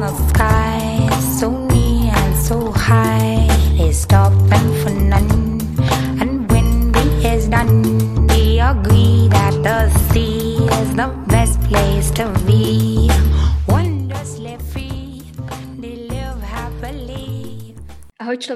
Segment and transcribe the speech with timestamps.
[0.00, 3.29] the sky, so near and so high.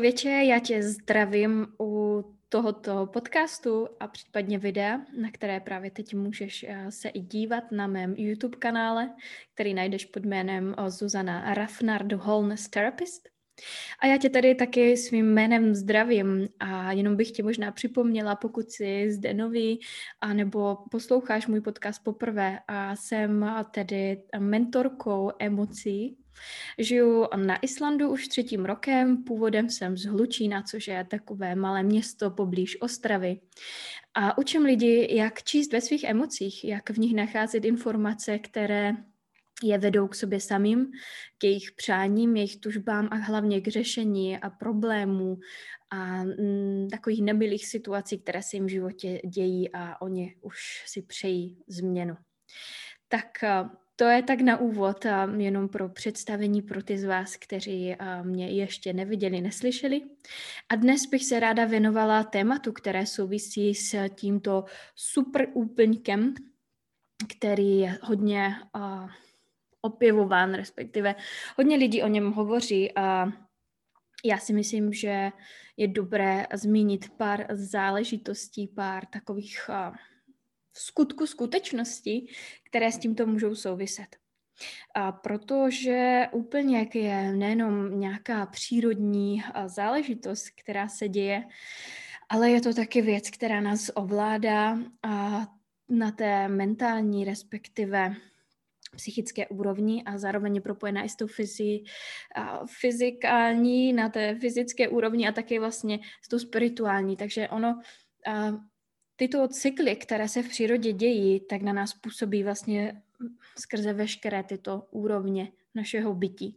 [0.05, 6.67] Člověče, já tě zdravím u tohoto podcastu a případně videa, na které právě teď můžeš
[6.69, 9.11] eh, se i dívat na mém YouTube kanále,
[9.55, 13.29] který najdeš pod jménem eh, Zuzana Rafnard Wholeness Therapist.
[14.01, 18.71] A já tě tady taky svým jménem zdravím a jenom bych tě možná připomněla, pokud
[18.71, 19.81] jsi zde nový
[20.21, 26.24] a nebo posloucháš můj podcast poprvé a jsem tedy mentorkou emocí
[26.79, 32.31] Žiju na Islandu už třetím rokem, původem jsem z Hlučína, což je takové malé město
[32.31, 33.41] poblíž Ostravy.
[34.15, 38.93] A učím lidi, jak číst ve svých emocích, jak v nich nacházet informace, které
[39.63, 40.87] je vedou k sobě samým,
[41.39, 45.39] k jejich přáním, jejich tužbám a hlavně k řešení a problémů
[45.91, 51.03] a mm, takových nebylých situací, které se jim v životě dějí a oni už si
[51.03, 52.15] přejí změnu.
[53.09, 53.27] Tak
[53.97, 55.07] to je tak na úvod,
[55.37, 60.01] jenom pro představení pro ty z vás, kteří mě ještě neviděli, neslyšeli.
[60.69, 64.65] A dnes bych se ráda věnovala tématu, které souvisí s tímto
[64.97, 66.35] super úplňkem,
[67.39, 68.55] který je hodně
[69.81, 71.15] opěvován, respektive
[71.57, 73.27] hodně lidí o něm hovoří a
[74.25, 75.31] já si myslím, že
[75.77, 79.71] je dobré zmínit pár záležitostí, pár takových
[80.75, 82.27] v skutku skutečnosti,
[82.63, 84.17] které s tímto můžou souviset.
[84.95, 91.45] A protože úplně je nejenom nějaká přírodní záležitost, která se děje,
[92.29, 95.47] ale je to taky věc, která nás ovládá a
[95.89, 98.15] na té mentální, respektive
[98.97, 101.83] psychické úrovni a zároveň je propojená i s tou fyzi,
[102.81, 107.17] fyzikální, na té fyzické úrovni a také vlastně s tou spirituální.
[107.17, 107.81] Takže ono
[109.17, 113.03] tyto cykly, které se v přírodě dějí, tak na nás působí vlastně
[113.59, 116.57] skrze veškeré tyto úrovně našeho bytí.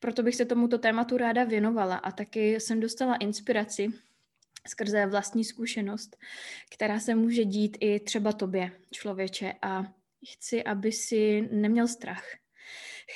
[0.00, 3.88] Proto bych se tomuto tématu ráda věnovala a taky jsem dostala inspiraci
[4.68, 6.16] skrze vlastní zkušenost,
[6.70, 9.92] která se může dít i třeba tobě, člověče, a
[10.32, 12.24] chci, aby si neměl strach.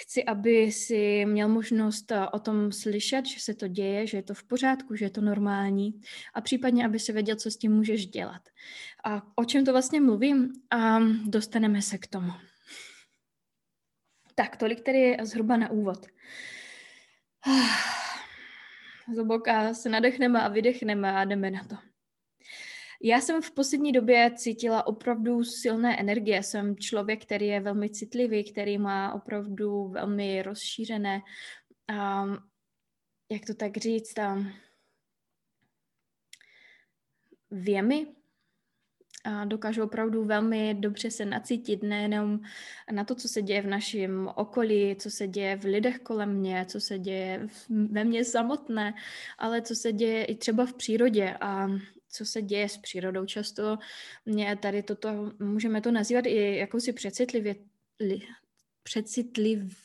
[0.01, 4.23] Chci, aby si měl možnost eh, o tom slyšet, že se to děje, že je
[4.23, 6.01] to v pořádku, že je to normální
[6.35, 8.43] a případně, aby si věděl, co s tím můžeš dělat.
[9.05, 10.53] A o čem to vlastně mluvím?
[10.71, 12.33] A dostaneme se k tomu.
[14.35, 16.07] Tak, tolik tedy zhruba na úvod.
[19.15, 21.94] Zloboka se nadechneme a vydechneme a jdeme na to.
[23.07, 26.43] Já jsem v poslední době cítila opravdu silné energie.
[26.43, 31.23] Jsem člověk, který je velmi citlivý, který má opravdu velmi rozšířené,
[31.91, 32.39] um,
[33.33, 34.53] jak to tak říct, um,
[37.51, 38.07] věmy,
[39.25, 42.41] a dokážu opravdu velmi dobře se nacítit nejenom
[42.93, 46.67] na to, co se děje v našem okolí, co se děje v lidech kolem mě,
[46.69, 48.95] co se děje ve mně samotné,
[49.39, 51.37] ale co se děje i třeba v přírodě.
[51.41, 51.69] A
[52.15, 53.27] co se děje s přírodou.
[53.27, 53.79] Často
[54.27, 57.55] mě tady toto, můžeme to nazývat i jakousi přecitlivě,
[58.01, 58.21] li,
[58.83, 59.79] přecitliv,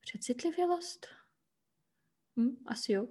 [0.00, 1.06] přecitlivělost?
[2.36, 3.08] Hm, asi jo.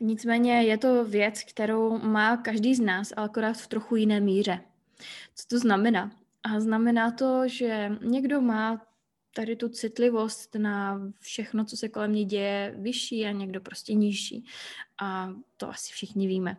[0.00, 4.60] Nicméně je to věc, kterou má každý z nás, ale akorát v trochu jiné míře.
[5.34, 6.10] Co to znamená?
[6.42, 8.86] A znamená to, že někdo má
[9.36, 14.44] tady tu citlivost na všechno, co se kolem mě děje, vyšší a někdo prostě nižší.
[15.02, 16.56] A to asi všichni víme.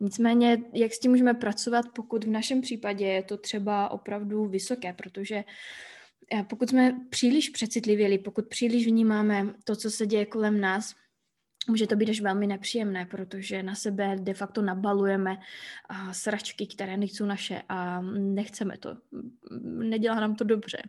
[0.00, 4.92] Nicméně, jak s tím můžeme pracovat, pokud v našem případě je to třeba opravdu vysoké,
[4.92, 5.44] protože
[6.32, 10.94] eh, pokud jsme příliš přecitlivěli, pokud příliš vnímáme to, co se děje kolem nás,
[11.68, 15.36] může to být až velmi nepříjemné, protože na sebe de facto nabalujeme
[16.12, 18.96] sračky, které nejsou naše a nechceme to.
[19.62, 20.82] Nedělá nám to dobře.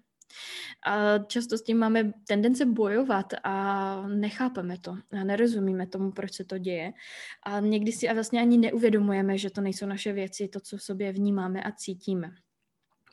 [0.86, 6.44] A často s tím máme tendence bojovat a nechápeme to a nerozumíme tomu, proč se
[6.44, 6.94] to děje.
[7.44, 10.84] A někdy si a vlastně ani neuvědomujeme, že to nejsou naše věci, to, co v
[10.84, 12.32] sobě vnímáme a cítíme.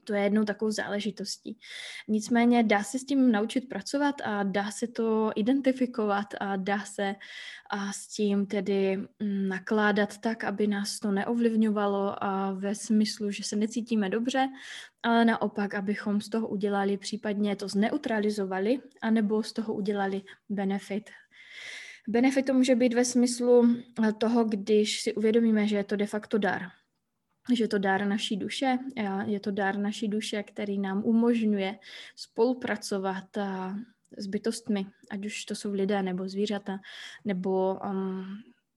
[0.09, 1.59] To je jednou takovou záležitostí.
[2.09, 7.15] Nicméně dá se s tím naučit pracovat a dá se to identifikovat a dá se
[7.71, 13.45] a s tím tedy mm, nakládat tak, aby nás to neovlivňovalo a ve smyslu, že
[13.45, 14.49] se necítíme dobře,
[15.03, 21.11] ale naopak, abychom z toho udělali, případně to zneutralizovali, anebo z toho udělali benefit.
[22.09, 23.77] Benefit to může být ve smyslu
[24.19, 26.63] toho, když si uvědomíme, že je to de facto dar
[27.55, 28.79] že to dár naší duše,
[29.27, 31.79] je to dár naší duše, který nám umožňuje
[32.17, 33.25] spolupracovat
[34.17, 36.79] s bytostmi, ať už to jsou lidé nebo zvířata,
[37.25, 38.25] nebo um,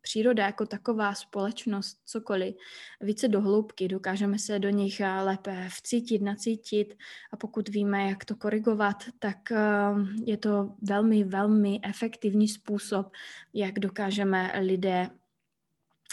[0.01, 2.55] příroda jako taková, společnost, cokoliv,
[3.01, 6.97] více dohloubky, dokážeme se do nich lépe vcítit, nacítit
[7.31, 13.11] a pokud víme, jak to korigovat, tak um, je to velmi, velmi efektivní způsob,
[13.53, 15.09] jak dokážeme lidé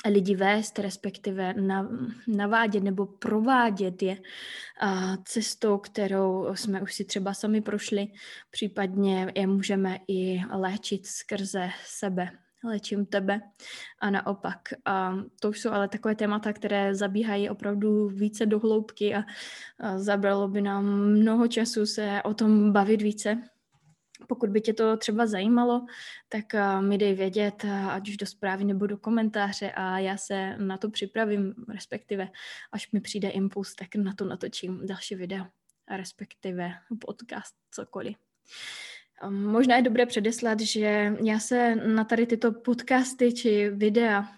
[0.07, 1.55] lidi vést, respektive
[2.29, 4.19] navádět nebo provádět je
[5.25, 8.07] cestou, kterou jsme už si třeba sami prošli,
[8.51, 12.31] případně je můžeme i léčit skrze sebe.
[12.65, 13.41] Léčím tebe
[14.01, 14.59] a naopak.
[14.85, 19.25] A to jsou ale takové témata, které zabíhají opravdu více do hloubky a,
[19.79, 23.43] a zabralo by nám mnoho času se o tom bavit více.
[24.29, 25.87] Pokud by tě to třeba zajímalo,
[26.29, 26.45] tak
[26.81, 30.91] mi dej vědět, ať už do zprávy nebo do komentáře a já se na to
[30.91, 32.29] připravím, respektive
[32.73, 35.47] až mi přijde impuls, tak na to natočím další video,
[35.97, 36.71] respektive
[37.07, 38.17] podcast, cokoliv.
[39.31, 44.29] Možná je dobré předeslat, že já se na tady tyto podcasty či videa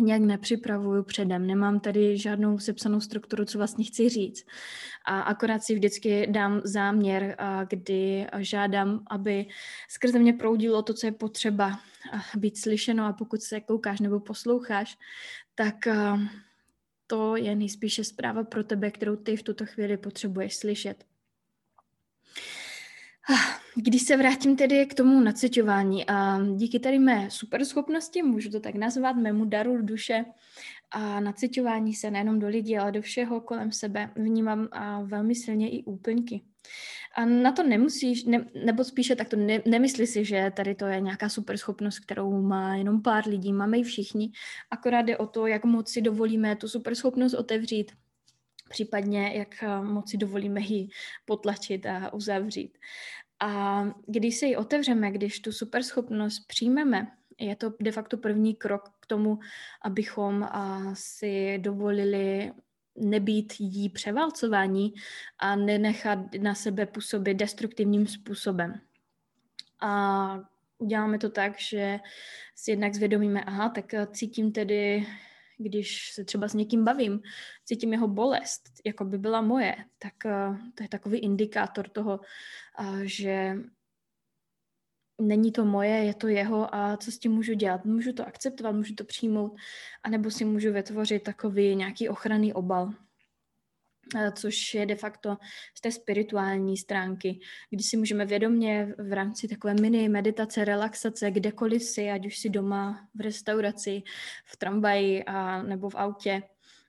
[0.00, 4.46] nějak nepřipravuju předem, nemám tady žádnou sepsanou strukturu, co vlastně chci říct.
[5.04, 7.36] A akorát si vždycky dám záměr,
[7.68, 9.46] kdy žádám, aby
[9.88, 11.80] skrze mě proudilo to, co je potřeba
[12.36, 14.98] být slyšeno a pokud se koukáš nebo posloucháš,
[15.54, 15.74] tak
[17.06, 21.04] to je nejspíše zpráva pro tebe, kterou ty v tuto chvíli potřebuješ slyšet.
[23.78, 28.74] Když se vrátím tedy k tomu naciťování a díky tady mé superschopnosti, můžu to tak
[28.74, 30.24] nazvat, mému daru duše
[30.90, 35.70] a naciťování se nejenom do lidí, ale do všeho kolem sebe vnímám a velmi silně
[35.70, 36.42] i úplňky.
[37.16, 40.86] A na to nemusíš, ne, nebo spíše tak to ne, nemyslí si, že tady to
[40.86, 44.32] je nějaká superschopnost, kterou má jenom pár lidí, máme ji všichni,
[44.70, 47.92] akorát jde o to, jak moc si dovolíme tu superschopnost otevřít,
[48.68, 50.88] případně jak moc si dovolíme ji
[51.24, 52.78] potlačit a uzavřít.
[53.40, 57.06] A když se ji otevřeme, když tu superschopnost přijmeme,
[57.38, 59.38] je to de facto první krok k tomu,
[59.82, 60.48] abychom
[60.94, 62.52] si dovolili
[62.96, 64.94] nebýt jí převálcování
[65.38, 68.80] a nenechat na sebe působit destruktivním způsobem.
[69.80, 70.40] A
[70.78, 72.00] uděláme to tak, že
[72.54, 75.06] si jednak zvědomíme, aha, tak cítím tedy
[75.58, 77.20] když se třeba s někým bavím,
[77.64, 82.20] cítím jeho bolest, jako by byla moje, tak uh, to je takový indikátor toho,
[82.80, 83.56] uh, že
[85.20, 87.84] není to moje, je to jeho a co s tím můžu dělat?
[87.84, 89.56] Můžu to akceptovat, můžu to přijmout,
[90.02, 92.92] anebo si můžu vytvořit takový nějaký ochranný obal
[94.34, 95.36] což je de facto
[95.74, 101.82] z té spirituální stránky, kdy si můžeme vědomě v rámci takové mini meditace, relaxace, kdekoliv
[101.82, 104.02] si, ať už si doma, v restauraci,
[104.44, 106.42] v tramvaji a, nebo v autě,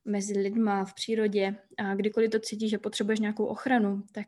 [0.06, 1.56] mezi lidma, v přírodě.
[1.78, 4.28] A kdykoliv to cítíš, že potřebuješ nějakou ochranu, tak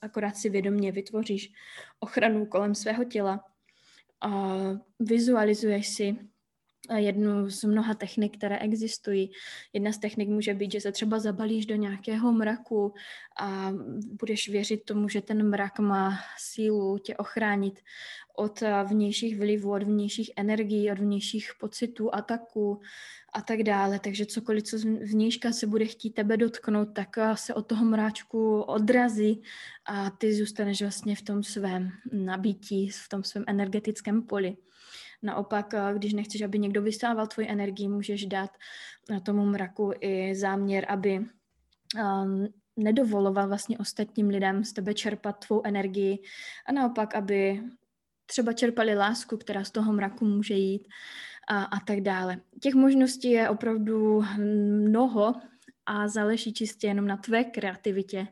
[0.00, 1.52] akorát si vědomě vytvoříš
[2.00, 3.44] ochranu kolem svého těla
[4.20, 4.58] a
[5.00, 6.16] vizualizuješ si
[6.96, 9.30] jednu z mnoha technik, které existují.
[9.72, 12.94] Jedna z technik může být, že se třeba zabalíš do nějakého mraku
[13.40, 13.72] a
[14.20, 17.80] budeš věřit tomu, že ten mrak má sílu tě ochránit
[18.36, 22.80] od vnějších vlivů, od vnějších energií, od vnějších pocitů, ataků
[23.32, 23.98] a tak dále.
[23.98, 24.78] Takže cokoliv, co
[25.12, 29.42] vnějška se bude chtít tebe dotknout, tak se od toho mráčku odrazí
[29.84, 34.56] a ty zůstaneš vlastně v tom svém nabití, v tom svém energetickém poli.
[35.22, 38.50] Naopak, eh, když nechceš, aby někdo vystával tvoji energii, můžeš dát
[39.10, 41.20] na tomu mraku i záměr, aby
[41.96, 42.46] ehm,
[42.76, 46.18] nedovoloval vlastně ostatním lidem z tebe čerpat tvou energii
[46.66, 47.62] a naopak, aby
[48.26, 50.88] třeba čerpali lásku, která z toho mraku může jít
[51.48, 52.40] a, a tak dále.
[52.62, 54.24] Těch možností je opravdu
[54.88, 55.34] mnoho
[55.86, 58.26] a záleží čistě jenom na tvé kreativitě.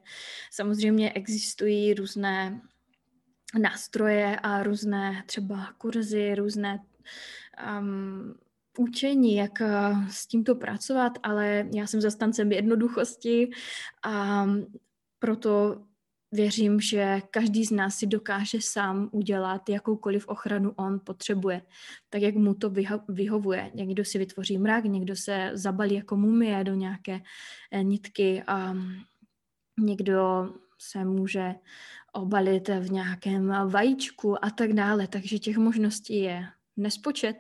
[0.53, 2.61] Samozřejmě existují různé
[3.55, 6.85] nástroje a různé třeba kurzy, různé
[7.79, 8.35] um,
[8.79, 13.51] učení, jak uh, s tímto pracovat, ale já jsem zastancem jednoduchosti
[14.05, 14.47] a
[15.19, 15.83] proto
[16.33, 21.63] věřím, že každý z nás si dokáže sám udělat jakoukoliv ochranu on potřebuje,
[22.11, 23.71] tak jak mu to vyho- vyhovuje.
[23.75, 27.21] Někdo si vytvoří mrak, někdo se zabalí jako mumie do nějaké
[27.71, 28.75] eh, nitky a
[29.81, 31.55] někdo se může
[32.19, 35.07] obalit v nějakém vajíčku a tak dále.
[35.07, 36.47] Takže těch možností je
[36.77, 37.37] nespočet.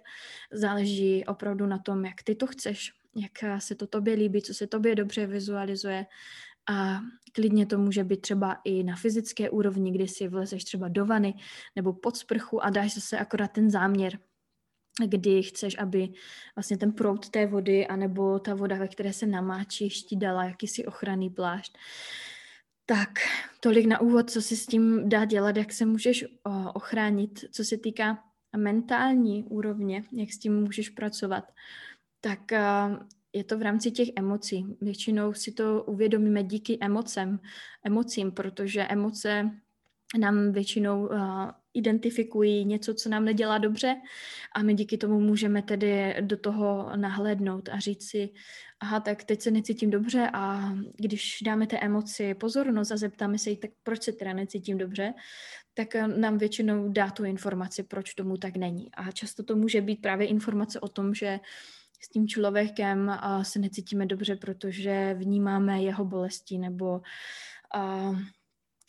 [0.52, 4.66] Záleží opravdu na tom, jak ty to chceš, jak se to tobě líbí, co se
[4.66, 6.06] tobě dobře vizualizuje.
[6.70, 7.00] A
[7.32, 11.35] klidně to může být třeba i na fyzické úrovni, kdy si vlezeš třeba do vany
[11.76, 14.18] nebo pod sprchu a dáš zase akorát ten záměr.
[15.06, 16.08] kdy chceš, aby
[16.56, 20.87] vlastně ten proud té vody, anebo ta voda, ve které se namáčíš, ti dala jakýsi
[20.87, 21.78] ochranný plášť.
[22.90, 23.11] Tak,
[23.61, 26.25] tolik na úvod, co si s tím dá dělat, jak se můžeš
[26.75, 28.25] ochránit, co se týká
[28.57, 31.45] mentální úrovně, jak s tím můžeš pracovat.
[32.21, 32.40] Tak
[33.33, 34.76] je to v rámci těch emocí.
[34.80, 37.40] Většinou si to uvědomíme díky emocem,
[37.85, 39.50] emocím, protože emoce
[40.17, 43.97] nám většinou uh, identifikují něco, co nám nedělá dobře
[44.55, 48.31] a my díky tomu můžeme tedy do toho nahlédnout a říct si,
[48.81, 53.50] aha, tak teď se necítím dobře a když dáme té emoci pozornost a zeptáme se
[53.50, 55.15] jí, tak proč se teda necítím dobře,
[55.75, 58.95] tak nám většinou dá tu informaci, proč tomu tak není.
[58.95, 61.41] A často to může být právě informace o tom, že
[62.00, 67.00] s tím člověkem se necítíme dobře, protože vnímáme jeho bolesti nebo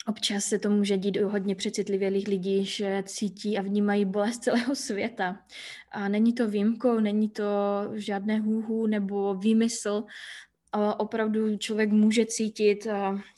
[0.06, 4.74] Občas se to může dít u hodně přecitlivělých lidí, že cítí a vnímají bolest celého
[4.74, 5.44] světa.
[5.90, 7.44] A není to výjimkou, není to
[7.94, 10.04] žádné hůhů nebo výmysl.
[10.98, 12.86] Opravdu člověk může cítit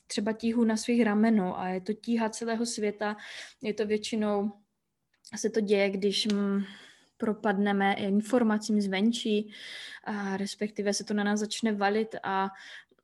[0.07, 3.17] třeba tíhu na svých ramenou a je to tíha celého světa.
[3.63, 4.53] Je to většinou,
[5.37, 6.65] se to děje, když mm,
[7.17, 9.53] propadneme informacím zvenčí,
[10.05, 12.49] a respektive se to na nás začne valit a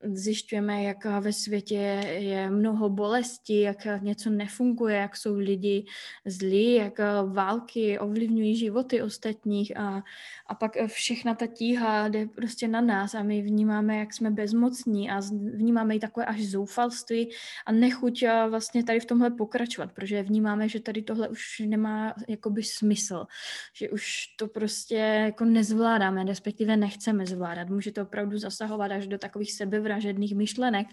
[0.03, 5.85] zjišťujeme, jak ve světě je mnoho bolesti, jak něco nefunguje, jak jsou lidi
[6.27, 7.01] zlí, jak
[7.33, 10.03] války ovlivňují životy ostatních a,
[10.47, 15.11] a pak všechna ta tíha jde prostě na nás a my vnímáme, jak jsme bezmocní
[15.11, 15.21] a
[15.55, 17.31] vnímáme i takové až zoufalství
[17.67, 22.63] a nechuť vlastně tady v tomhle pokračovat, protože vnímáme, že tady tohle už nemá jakoby
[22.63, 23.27] smysl,
[23.75, 27.69] že už to prostě jako nezvládáme, respektive nechceme zvládat.
[27.69, 30.87] Může to opravdu zasahovat až do takových sebevražd sebevražedných myšlenek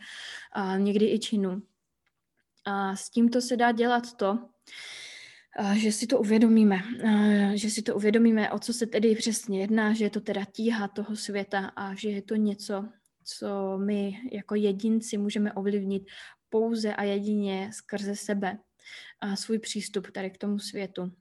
[0.51, 1.61] a někdy i činů.
[2.65, 4.39] A s tímto se dá dělat to,
[5.73, 6.79] že si to uvědomíme,
[7.53, 10.87] že si to uvědomíme, o co se tedy přesně jedná, že je to teda tíha
[10.87, 12.85] toho světa a že je to něco,
[13.23, 16.03] co my jako jedinci můžeme ovlivnit
[16.49, 18.57] pouze a jedině skrze sebe
[19.21, 21.11] a svůj přístup tady k tomu světu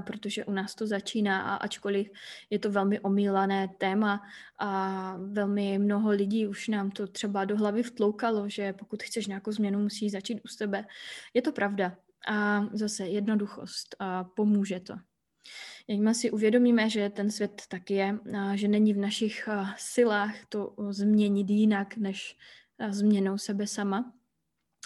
[0.00, 2.10] protože u nás to začíná a ačkoliv
[2.50, 4.22] je to velmi omílané téma
[4.58, 9.52] a velmi mnoho lidí už nám to třeba do hlavy vtloukalo, že pokud chceš nějakou
[9.52, 10.84] změnu, musí začít u sebe.
[11.34, 11.96] Je to pravda.
[12.28, 14.94] A zase jednoduchost a pomůže to.
[15.88, 20.74] Jakmile si uvědomíme, že ten svět tak je, a že není v našich silách to
[20.90, 22.36] změnit jinak než
[22.88, 24.12] změnou sebe sama,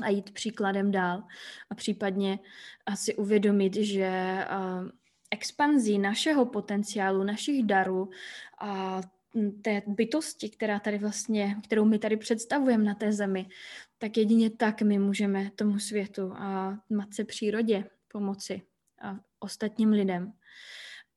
[0.04, 1.22] a jít příkladem dál
[1.70, 2.38] a případně
[2.86, 4.38] asi uvědomit, že
[5.30, 8.10] expanzí našeho potenciálu, našich darů
[8.60, 9.00] a
[9.62, 13.46] té bytosti, která tady vlastně, kterou my tady představujeme na té zemi,
[13.98, 18.62] tak jedině tak my můžeme tomu světu a matce přírodě pomoci
[19.02, 20.32] a ostatním lidem.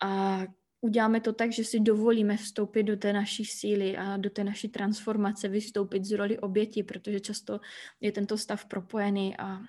[0.03, 0.41] A
[0.85, 4.69] uděláme to tak, že si dovolíme vstoupit do té naší síly a do té naší
[4.69, 7.59] transformace, vystoupit z roli oběti, protože často
[8.01, 9.59] je tento stav propojený a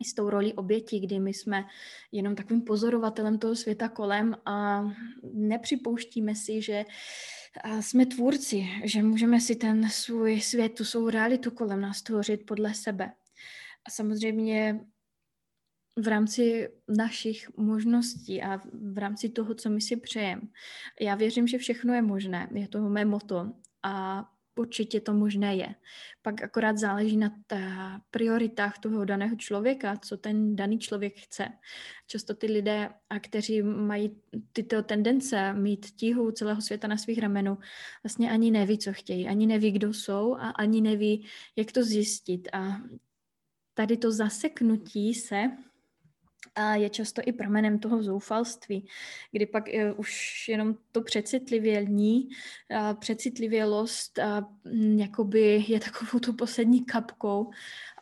[0.00, 1.64] i s tou roli oběti, kdy my jsme
[2.12, 4.84] jenom takovým pozorovatelem toho světa kolem a
[5.32, 6.84] nepřipouštíme si, že
[7.80, 12.74] jsme tvůrci, že můžeme si ten svůj svět, tu svou realitu kolem nás tvořit podle
[12.74, 13.12] sebe.
[13.84, 14.80] A samozřejmě
[15.96, 20.42] v rámci našich možností a v rámci toho, co my si přejeme.
[21.00, 24.24] Já věřím, že všechno je možné, je to mé moto a
[24.58, 25.74] určitě to možné je.
[26.22, 27.58] Pak akorát záleží na ta
[28.10, 31.48] prioritách toho daného člověka, co ten daný člověk chce.
[32.06, 34.16] Často ty lidé, a kteří mají
[34.52, 37.58] tyto tendence mít tíhu celého světa na svých ramenů,
[38.04, 42.48] vlastně ani neví, co chtějí, ani neví, kdo jsou a ani neví, jak to zjistit.
[42.52, 42.76] A
[43.74, 45.50] tady to zaseknutí se
[46.74, 48.88] je často i pramenem toho zoufalství,
[49.32, 52.28] kdy pak je už jenom to přecitlivění,
[52.76, 57.50] a přecitlivělost a mm, jakoby je takovou tu poslední kapkou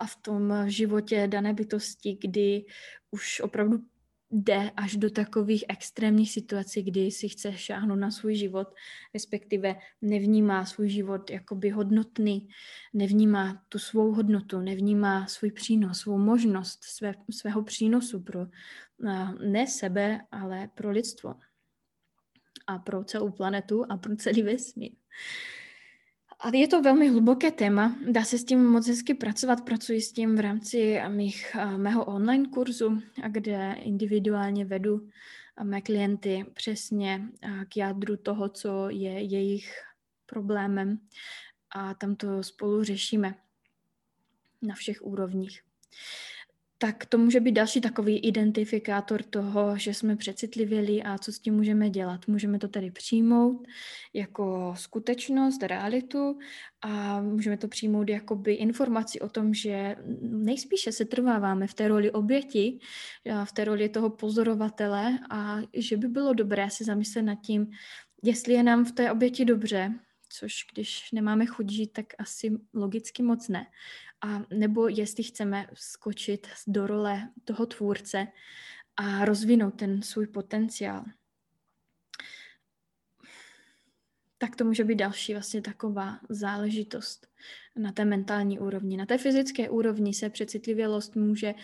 [0.01, 2.65] a v tom životě dané bytosti, kdy
[3.11, 3.79] už opravdu
[4.31, 8.69] jde až do takových extrémních situací, kdy si chce šáhnout na svůj život,
[9.15, 12.49] respektive nevnímá svůj život jakoby hodnotný,
[12.95, 18.47] nevnímá tu svou hodnotu, nevnímá svůj přínos, svou možnost své, svého přínosu pro
[19.45, 21.35] ne sebe, ale pro lidstvo
[22.67, 24.93] a pro celou planetu a pro celý vesmír.
[26.41, 30.13] A je to velmi hluboké téma, dá se s tím moc hezky pracovat, pracuji s
[30.13, 35.09] tím v rámci mých, mého online kurzu, kde individuálně vedu
[35.63, 37.29] mé klienty přesně
[37.69, 39.73] k jádru toho, co je jejich
[40.27, 40.99] problémem.
[41.75, 43.35] A tam to spolu řešíme
[44.63, 45.63] na všech úrovních.
[46.81, 51.55] Tak to může být další takový identifikátor toho, že jsme přecitlivěli a co s tím
[51.55, 52.29] můžeme dělat.
[52.29, 53.67] Můžeme to tedy přijmout
[54.15, 56.39] jako skutečnost, realitu
[56.81, 61.89] a můžeme to přijmout jako by informaci o tom, že nejspíše se trváváme v té
[61.89, 62.79] roli oběti,
[63.45, 67.67] v té roli toho pozorovatele a že by bylo dobré se zamyslet nad tím,
[68.23, 69.95] jestli je nám v té oběti dobře,
[70.39, 73.67] což když nemáme chuť žít, tak asi logicky moc ne.
[74.21, 78.27] A nebo jestli chceme skočit do role toho tvůrce
[78.97, 81.05] a rozvinout ten svůj potenciál.
[84.39, 87.27] Tak to může být další vlastně taková záležitost
[87.77, 88.97] na té mentální úrovni.
[88.97, 91.55] Na té fyzické úrovni se přecitlivělost může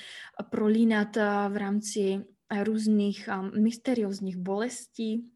[0.50, 1.16] prolínat
[1.48, 2.24] v rámci
[2.62, 3.28] různých
[3.60, 5.33] mysteriózních bolestí,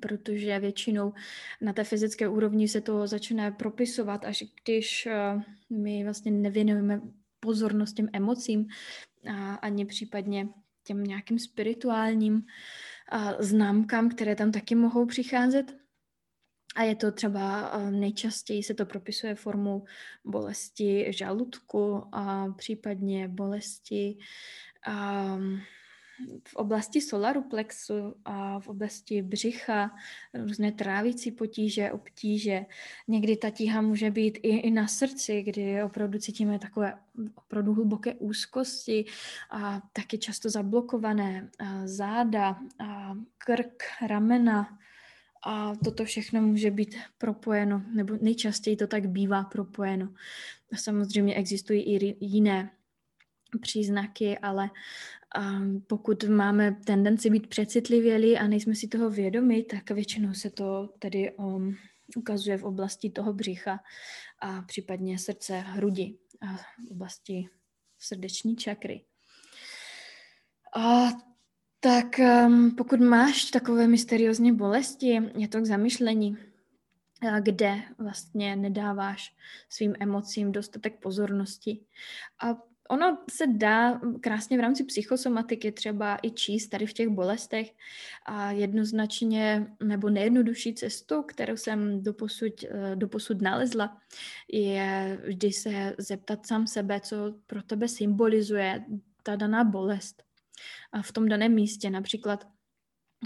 [0.00, 1.12] protože většinou
[1.60, 7.00] na té fyzické úrovni se to začne propisovat, až když eh, my vlastně nevěnujeme
[7.40, 8.66] pozornost těm emocím
[9.30, 10.48] a ani případně
[10.84, 12.46] těm nějakým spirituálním
[13.38, 15.76] známkám, které tam taky mohou přicházet.
[16.76, 19.84] A je to třeba eh, nejčastěji se to propisuje formou
[20.24, 24.18] bolesti žaludku a případně bolesti
[24.88, 25.60] um,
[26.44, 29.96] v oblasti solaruplexu a v oblasti břicha,
[30.34, 32.66] různé trávící potíže, obtíže.
[33.08, 36.94] Někdy ta tíha může být i, i na srdci, kdy opravdu cítíme takové
[37.34, 39.04] opravdu hluboké úzkosti
[39.50, 44.78] a taky často zablokované a záda, a krk, ramena,
[45.44, 50.08] a toto všechno může být propojeno, nebo nejčastěji to tak bývá propojeno.
[50.74, 52.70] Samozřejmě existují i jiné
[53.60, 54.70] příznaky, ale
[55.86, 61.32] pokud máme tendenci být přecitlivělí a nejsme si toho vědomi, tak většinou se to tedy
[61.32, 61.76] um,
[62.16, 63.80] ukazuje v oblasti toho břicha
[64.38, 67.48] a případně srdce, hrudi a v oblasti
[67.98, 69.04] srdeční čakry.
[70.76, 71.08] A
[71.80, 76.36] tak um, pokud máš takové mysteriózní bolesti, je to k zamyšlení,
[77.40, 79.36] kde vlastně nedáváš
[79.68, 81.80] svým emocím dostatek pozornosti.
[82.42, 87.70] A ono se dá krásně v rámci psychosomatiky třeba i číst tady v těch bolestech
[88.26, 93.96] a jednoznačně nebo nejjednodušší cestu, kterou jsem doposud, eh, doposud nalezla,
[94.52, 98.84] je vždy se zeptat sám sebe, co pro tebe symbolizuje
[99.22, 100.22] ta daná bolest.
[100.92, 102.46] A v tom daném místě například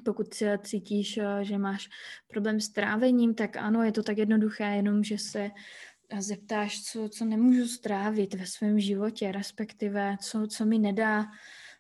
[0.05, 1.89] pokud se cítíš, eh, že máš
[2.29, 5.51] problém s trávením, tak ano, je to tak jednoduché, jenom že se
[6.19, 11.25] zeptáš, co, co nemůžu strávit ve svém životě, respektive co, co mi nedá,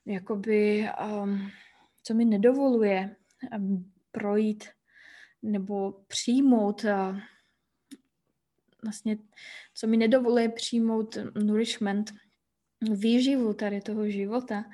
[0.06, 0.88] jakoby,
[1.22, 1.50] um,
[2.02, 3.16] co mi nedovoluje
[3.58, 4.64] um, projít
[5.42, 7.18] nebo přijmout uh,
[8.82, 9.18] vlastně,
[9.74, 12.14] co mi nedovoluje přijmout nourishment,
[12.94, 14.64] výživu tady toho života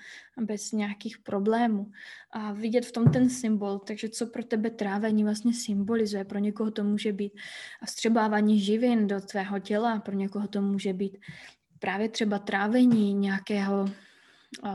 [0.41, 1.91] bez nějakých problémů.
[2.31, 6.71] A vidět v tom ten symbol, takže co pro tebe trávení vlastně symbolizuje, pro někoho
[6.71, 7.33] to může být
[7.87, 11.19] vstřebávání živin do tvého těla, pro někoho to může být
[11.79, 13.87] právě třeba trávení nějakého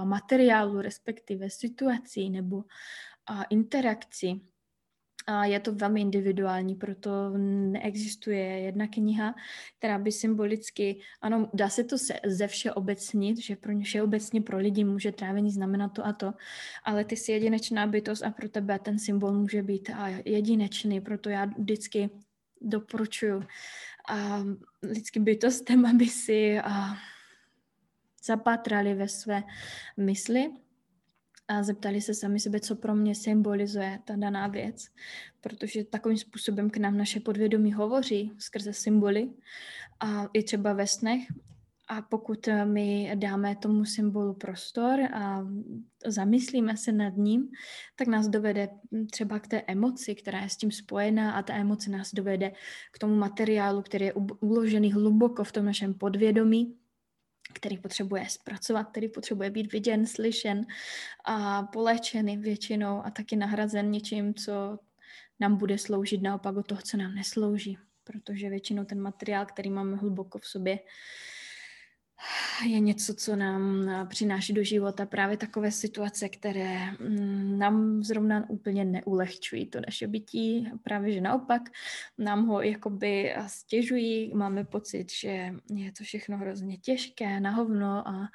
[0.03, 2.63] materiálu, respektive situací nebo
[3.49, 4.47] interakcí
[5.27, 7.11] a je to velmi individuální, proto
[7.71, 9.35] neexistuje jedna kniha,
[9.77, 14.57] která by symbolicky, ano, dá se to se, ze všeobecnit, že pro ně všeobecně pro
[14.57, 16.33] lidi může trávení znamenat to a to,
[16.83, 19.91] ale ty jsi jedinečná bytost a pro tebe ten symbol může být
[20.25, 22.09] jedinečný, proto já vždycky
[22.61, 23.43] doporučuji
[24.09, 24.43] a
[24.83, 26.95] lidským bytostem, aby si a,
[28.23, 29.43] zapatrali ve své
[29.97, 30.51] mysli
[31.47, 34.87] a zeptali se sami sebe, co pro mě symbolizuje ta daná věc,
[35.41, 39.29] protože takovým způsobem k nám naše podvědomí hovoří skrze symboly
[39.99, 41.21] a i třeba ve snech.
[41.89, 45.47] A pokud my dáme tomu symbolu prostor a
[46.05, 47.49] zamyslíme se nad ním,
[47.95, 48.69] tak nás dovede
[49.11, 52.51] třeba k té emoci, která je s tím spojená a ta emoce nás dovede
[52.91, 56.75] k tomu materiálu, který je uložený hluboko v tom našem podvědomí
[57.57, 60.65] který potřebuje zpracovat, který potřebuje být viděn, slyšen
[61.25, 64.79] a poléčený většinou a taky nahrazen něčím, co
[65.39, 67.77] nám bude sloužit naopak od toho, co nám neslouží.
[68.03, 70.79] Protože většinou ten materiál, který máme hluboko v sobě,
[72.65, 78.49] je něco, co nám eh, přináší do života právě takové situace, které mm, nám zrovna
[78.49, 81.61] úplně neulehčují to naše bytí, právě že naopak
[82.17, 88.07] nám ho jakoby eh, stěžují, máme pocit, že je to všechno hrozně těžké, na hovno
[88.07, 88.27] a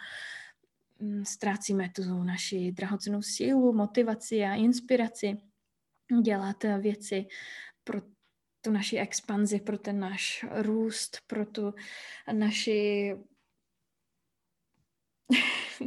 [1.01, 5.37] mm, ztrácíme tu naši drahocenou sílu, motivaci a inspiraci
[6.23, 7.27] dělat eh, věci
[7.85, 8.01] pro
[8.65, 11.75] tu naši expanzi, pro ten náš růst, pro tu
[12.33, 13.15] naši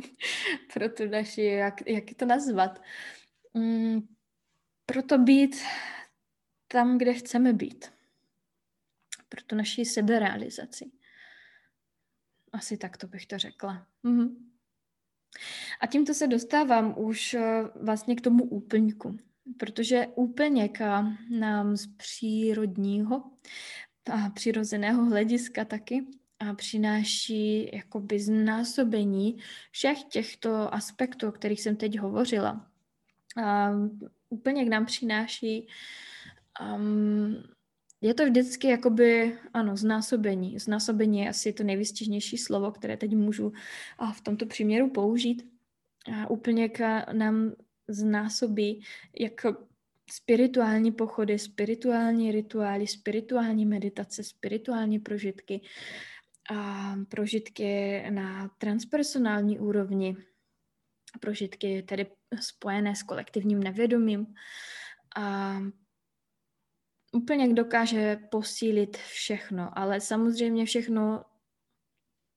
[0.73, 2.81] pro tu naši, jak, jak to nazvat,
[3.53, 4.07] mm,
[4.85, 5.55] pro to být
[6.67, 7.91] tam, kde chceme být.
[9.29, 10.91] Pro tu naši seberealizaci.
[12.51, 13.87] Asi tak to bych to řekla.
[14.03, 14.51] Mhm.
[15.79, 19.17] A tímto se dostávám už eh, vlastně k tomu úplňku,
[19.57, 20.79] protože úplněk
[21.29, 23.31] nám z přírodního
[24.11, 26.07] a přirozeného hlediska taky
[26.39, 29.37] a přináší jakoby znásobení
[29.71, 32.67] všech těchto aspektů, o kterých jsem teď hovořila.
[33.43, 33.71] A
[34.29, 35.67] úplně k nám přináší
[36.75, 37.43] um,
[38.01, 40.59] je to vždycky jakoby, ano, znásobení.
[40.59, 43.53] Znásobení je asi to nejvystižnější slovo, které teď můžu
[43.97, 45.49] a v tomto příměru použít.
[46.13, 47.51] A úplně k nám
[47.87, 48.81] znásobí,
[49.19, 49.45] jak
[50.11, 55.61] spirituální pochody, spirituální rituály, spirituální meditace, spirituální prožitky,
[56.51, 60.15] a prožitky na transpersonální úrovni,
[61.19, 62.07] prožitky tedy
[62.41, 64.33] spojené s kolektivním nevědomím.
[65.15, 65.57] A
[67.11, 71.25] úplně dokáže posílit všechno, ale samozřejmě všechno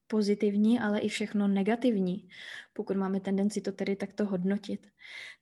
[0.07, 2.29] pozitivní, ale i všechno negativní,
[2.73, 4.87] pokud máme tendenci to tedy takto hodnotit.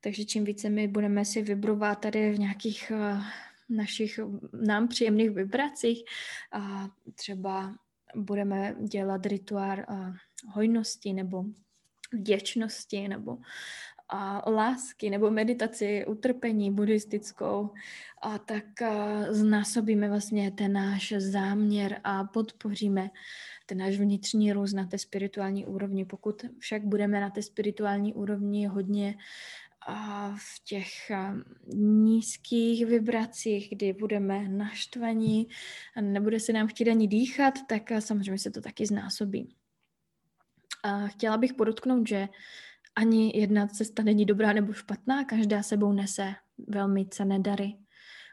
[0.01, 3.23] Takže čím více my budeme si vybrovat tady v nějakých uh,
[3.69, 4.21] našich
[4.53, 6.05] nám příjemných vibracích
[6.53, 7.75] a třeba
[8.17, 10.15] budeme dělat rituál uh,
[10.55, 11.45] hojnosti nebo
[12.13, 13.39] vděčnosti nebo
[14.09, 17.71] a lásky nebo meditaci, utrpení buddhistickou,
[18.23, 23.11] a tak a znásobíme vlastně ten náš záměr a podpoříme
[23.67, 26.05] ten náš vnitřní růst na té spirituální úrovni.
[26.05, 29.15] Pokud však budeme na té spirituální úrovni hodně
[30.37, 30.89] v těch
[31.75, 35.49] nízkých vibracích, kdy budeme naštvaní
[35.97, 39.55] a nebude se nám chtít ani dýchat, tak samozřejmě se to taky znásobí.
[40.83, 42.29] A chtěla bych podotknout, že
[42.97, 46.35] ani jedna cesta není dobrá nebo špatná, každá sebou nese
[46.69, 47.77] velmi cené dary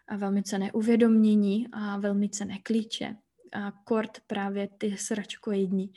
[0.07, 3.15] a velmi cené uvědomění a velmi cené klíče
[3.51, 5.93] a kort právě ty sračkojední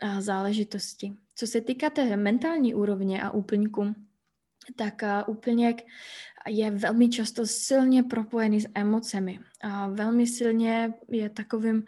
[0.00, 1.12] a záležitosti.
[1.34, 3.94] Co se týká té mentální úrovně a úplňku,
[4.76, 5.82] tak úplněk
[6.48, 11.84] je velmi často silně propojený s emocemi a velmi silně je takovým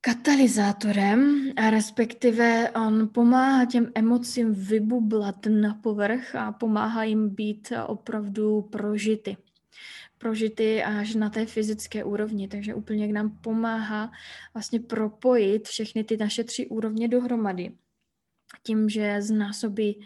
[0.00, 8.62] katalyzátorem, a respektive on pomáhá těm emocím vybublat na povrch a pomáhá jim být opravdu
[8.62, 9.36] prožity.
[10.18, 14.10] Prožity až na té fyzické úrovni, takže úplně k nám pomáhá
[14.54, 17.72] vlastně propojit všechny ty naše tři úrovně dohromady.
[18.62, 20.00] Tím, že znásobí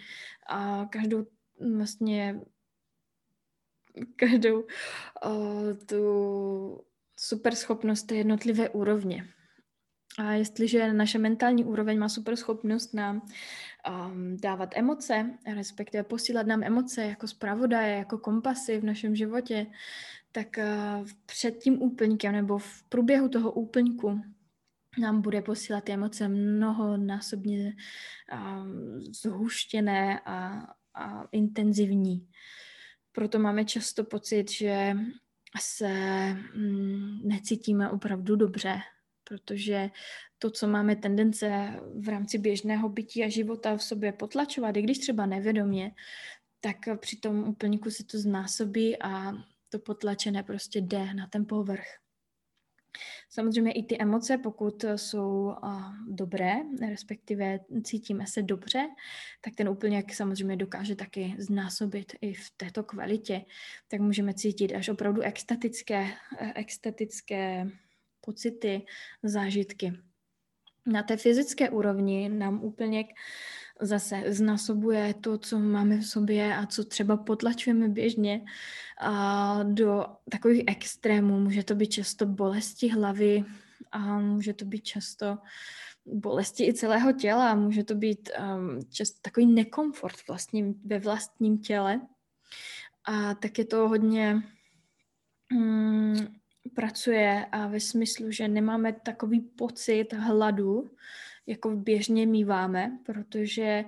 [0.47, 1.27] a každou
[1.77, 2.41] vlastně
[4.17, 5.31] každou o,
[5.87, 6.85] tu
[7.19, 9.27] super schopnost té jednotlivé úrovně.
[10.19, 13.23] A jestliže naše mentální úroveň má super schopnost nám
[14.07, 19.67] um, dávat emoce, respektive posílat nám emoce jako zpravodaje, jako kompasy v našem životě,
[20.33, 24.23] tak uh, před tím úplňkem nebo v průběhu toho úplňku
[24.99, 27.77] nám bude posílat emoce mnohonásobně
[28.33, 32.29] um, zhuštěné a, a intenzivní.
[33.13, 34.97] Proto máme často pocit, že
[35.61, 35.89] se
[36.55, 38.81] mm, necítíme opravdu dobře
[39.33, 39.91] protože
[40.39, 44.99] to, co máme tendence v rámci běžného bytí a života v sobě potlačovat, i když
[44.99, 45.95] třeba nevědomě,
[46.61, 49.33] tak při tom úplníku se to znásobí a
[49.69, 52.02] to potlačené prostě jde na ten povrch.
[53.29, 56.53] Samozřejmě i ty emoce, pokud jsou uh, dobré,
[56.89, 58.89] respektive cítíme se dobře,
[59.41, 63.45] tak ten úplněk samozřejmě dokáže taky znásobit i v této kvalitě.
[63.89, 66.07] Tak můžeme cítit až opravdu extatické,
[66.39, 67.67] e, extatické
[68.21, 68.83] pocity,
[69.23, 69.93] zážitky.
[70.87, 73.05] Na té fyzické úrovni nám úplně
[73.83, 78.45] zase znasobuje to, co máme v sobě a co třeba potlačujeme běžně
[79.01, 81.41] a do takových extrémů.
[81.41, 83.45] Může to být často bolesti hlavy
[83.93, 85.39] a může to být často
[86.07, 92.01] bolesti i celého těla, může to být um, často takový nekomfort vlastním, ve vlastním těle.
[93.05, 94.43] A tak je to hodně
[95.53, 96.17] um,
[96.75, 100.91] pracuje a ve smyslu, že nemáme takový pocit hladu,
[101.47, 103.85] jako běžně míváme, protože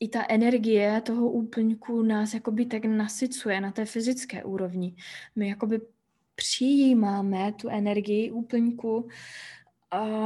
[0.00, 4.96] i ta energie toho úplňku nás jakoby tak nasycuje na té fyzické úrovni.
[5.36, 5.80] My jakoby
[6.34, 9.08] přijímáme tu energii úplňku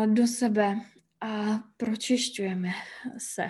[0.06, 0.80] do sebe
[1.20, 2.70] a pročišťujeme
[3.18, 3.46] se.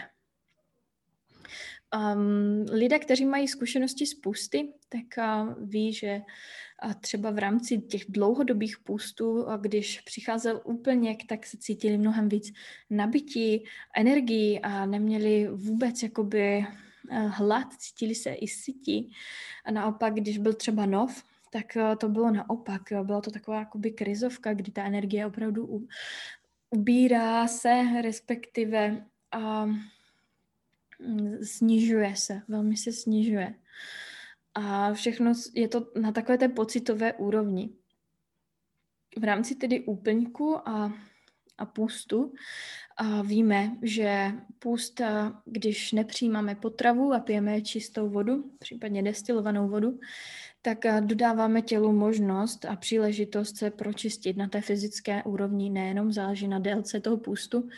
[2.14, 6.20] Um, lidé, kteří mají zkušenosti s pusty, tak uh, ví, že
[6.84, 12.52] uh, třeba v rámci těch dlouhodobých půstů, když přicházel úplněk, tak se cítili mnohem víc
[12.90, 13.64] nabití,
[13.96, 16.66] energii a neměli vůbec jakoby
[17.10, 19.12] uh, hlad, cítili se i sytí.
[19.64, 22.82] A naopak, když byl třeba nov, tak uh, to bylo naopak.
[23.02, 25.86] Byla to taková jakoby krizovka, kdy ta energie opravdu
[26.70, 29.74] ubírá se, respektive uh,
[31.42, 33.54] snižuje se, velmi se snižuje.
[34.58, 37.70] A všechno je to na takové té pocitové úrovni.
[39.18, 40.92] V rámci tedy úplňku a,
[41.58, 42.32] a půstu
[42.96, 45.00] a víme, že půst,
[45.44, 49.98] když nepřijímáme potravu a pijeme čistou vodu, případně destilovanou vodu,
[50.62, 56.58] tak dodáváme tělu možnost a příležitost se pročistit na té fyzické úrovni, nejenom záleží na
[56.58, 57.68] délce toho půstu,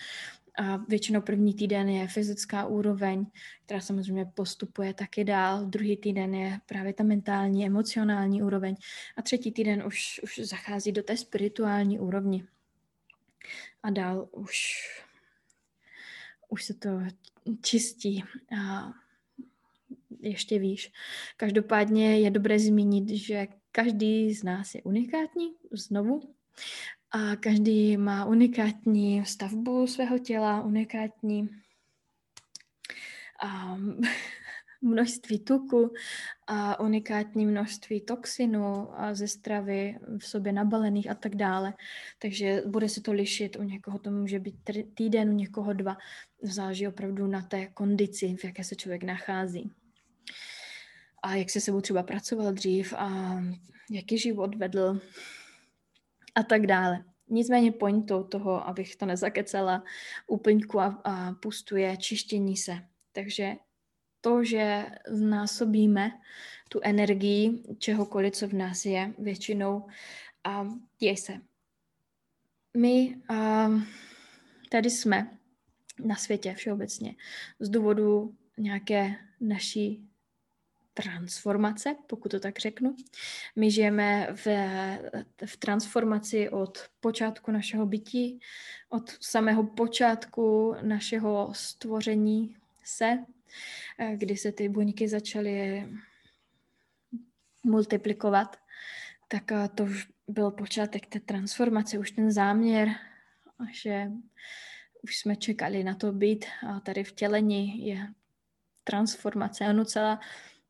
[0.59, 3.27] a většinou první týden je fyzická úroveň,
[3.65, 5.65] která samozřejmě postupuje taky dál.
[5.65, 8.77] Druhý týden je právě ta mentální, emocionální úroveň.
[9.17, 12.45] A třetí týden už, už zachází do té spirituální úrovni.
[13.83, 14.75] A dál už,
[16.49, 16.89] už se to
[17.63, 18.25] čistí
[18.61, 18.93] a
[20.21, 20.93] ještě výš.
[21.37, 26.35] Každopádně je dobré zmínit, že každý z nás je unikátní, znovu,
[27.11, 31.49] a každý má unikátní stavbu svého těla, unikátní
[33.43, 33.77] a
[34.83, 35.93] množství tuku
[36.47, 41.75] a unikátní množství toxinu a ze stravy v sobě nabalených a tak dále.
[42.19, 44.57] Takže bude se to lišit, u někoho to může být
[44.95, 45.97] týden, u někoho dva.
[46.43, 49.73] Záleží opravdu na té kondici, v jaké se člověk nachází.
[51.23, 53.39] A jak se sebou třeba pracoval dřív a
[53.91, 55.01] jaký život vedl
[56.35, 57.05] a tak dále.
[57.29, 59.85] Nicméně pointou toho, abych to nezakecela,
[60.27, 62.79] úplňku a, a pustu je čištění se.
[63.13, 63.55] Takže
[64.21, 66.11] to, že znásobíme
[66.69, 69.87] tu energii čehokoliv, co v nás je, většinou
[70.45, 71.33] a děj se.
[72.77, 73.69] My a,
[74.71, 75.39] tady jsme
[76.05, 77.15] na světě všeobecně
[77.61, 80.08] z důvodu nějaké naší
[81.03, 82.97] transformace, pokud to tak řeknu.
[83.57, 84.47] My žijeme v,
[85.47, 88.41] v transformaci od počátku našeho bytí,
[88.89, 93.19] od samého počátku našeho stvoření se,
[94.15, 95.89] kdy se ty buňky začaly
[97.65, 98.57] multiplikovat,
[99.29, 102.89] tak to už byl počátek té transformace, už ten záměr,
[103.73, 104.11] že
[105.03, 108.09] už jsme čekali na to být a tady vtělení je
[108.85, 109.65] transformace.
[109.65, 110.21] Ono celá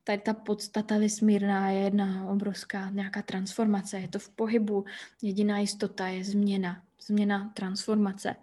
[0.09, 4.01] tady ta podstata vesmírná je jedna obrovská nějaká transformace.
[4.01, 4.85] Je to v pohybu.
[5.23, 6.83] Jediná jistota je změna.
[7.03, 8.37] Změna, transformace.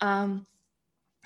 [0.00, 0.26] A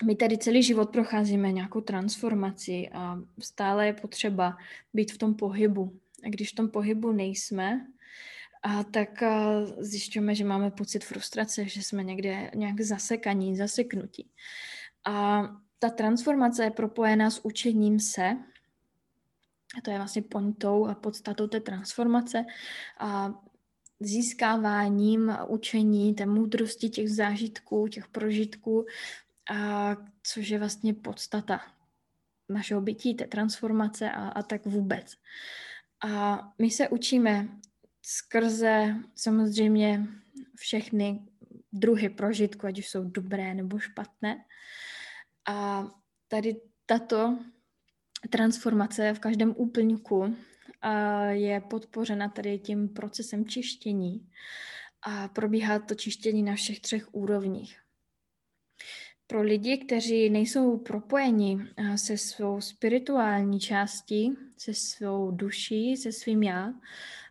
[0.04, 4.56] my tady celý život procházíme nějakou transformaci a stále je potřeba
[4.94, 6.00] být v tom pohybu.
[6.24, 7.86] A když v tom pohybu nejsme,
[8.62, 9.22] a tak
[9.78, 14.30] zjišťujeme, že máme pocit frustrace, že jsme někde nějak zasekaní, zaseknutí.
[15.04, 15.42] A
[15.78, 18.36] ta transformace je propojená s učením se,
[19.82, 22.44] to je vlastně pointou a podstatou té transformace
[22.98, 23.34] a
[24.00, 28.86] získáváním učení, té moudrosti těch zážitků, těch prožitků,
[29.50, 31.60] a což je vlastně podstata
[32.48, 35.14] našeho bytí, té transformace a, a tak vůbec.
[36.04, 37.48] A my se učíme
[38.02, 40.06] skrze samozřejmě
[40.56, 41.22] všechny
[41.72, 44.44] druhy prožitku, ať už jsou dobré nebo špatné.
[45.48, 45.88] A
[46.28, 47.38] tady tato
[48.30, 50.36] transformace v každém úplňku
[51.28, 54.28] je podpořena tady tím procesem čištění
[55.02, 57.78] a probíhá to čištění na všech třech úrovních.
[59.26, 61.58] Pro lidi, kteří nejsou propojeni
[61.96, 66.74] se svou spirituální částí, se svou duší, se svým já,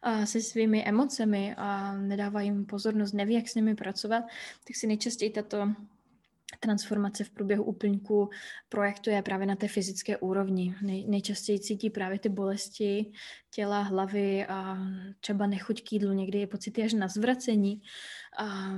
[0.02, 4.24] a se svými emocemi a nedávají jim pozornost, neví, jak s nimi pracovat,
[4.68, 5.58] tak si nejčastěji tato
[6.60, 8.30] transformace v průběhu úplňku
[8.70, 10.76] projektuje právě na té fyzické úrovni.
[10.82, 13.12] Nej, nejčastěji cítí právě ty bolesti
[13.54, 14.78] těla, hlavy a
[15.20, 17.82] třeba nechuť k jídlu, někdy je pocity až na zvracení.
[18.40, 18.72] A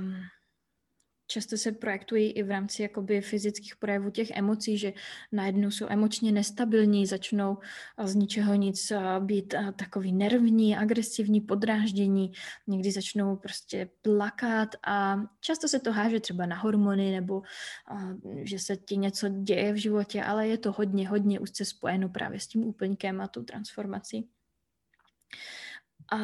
[1.30, 4.92] často se projektují i v rámci jakoby fyzických projevů těch emocí, že
[5.32, 7.58] najednou jsou emočně nestabilní, začnou
[8.04, 12.32] z ničeho nic být takový nervní, agresivní, podráždění,
[12.66, 17.42] někdy začnou prostě plakat a často se to háže třeba na hormony nebo
[18.42, 22.40] že se ti něco děje v životě, ale je to hodně, hodně úzce spojeno právě
[22.40, 24.28] s tím úplňkem a tou transformací.
[26.12, 26.18] A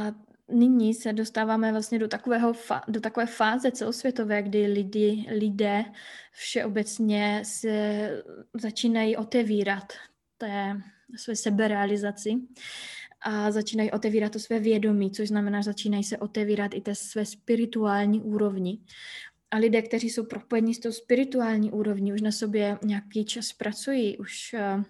[0.52, 2.52] nyní se dostáváme vlastně do, takového
[2.88, 5.84] do takové fáze celosvětové, kdy lidi, lidé
[6.32, 8.10] všeobecně se
[8.54, 9.92] začínají otevírat
[10.38, 10.80] té
[11.16, 12.34] své seberealizaci
[13.20, 17.26] a začínají otevírat to své vědomí, což znamená, že začínají se otevírat i té své
[17.26, 18.78] spirituální úrovni.
[19.50, 24.18] A lidé, kteří jsou propojení s tou spirituální úrovní, už na sobě nějaký čas pracují,
[24.18, 24.84] už uh,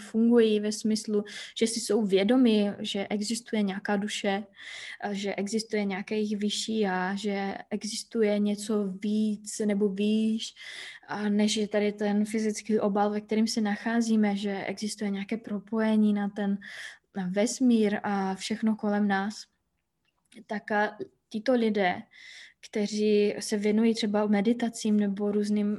[0.00, 1.24] fungují ve smyslu,
[1.58, 4.44] že si jsou vědomi, že existuje nějaká duše,
[5.10, 10.54] že existuje nějaké jejich vyšší já, že existuje něco víc nebo výš,
[11.28, 16.28] než je tady ten fyzický obal, ve kterém se nacházíme, že existuje nějaké propojení na
[16.28, 16.58] ten
[17.30, 19.34] vesmír a všechno kolem nás.
[20.46, 20.98] Tak a
[21.28, 22.02] tito lidé,
[22.60, 25.78] kteří se věnují třeba meditacím nebo různým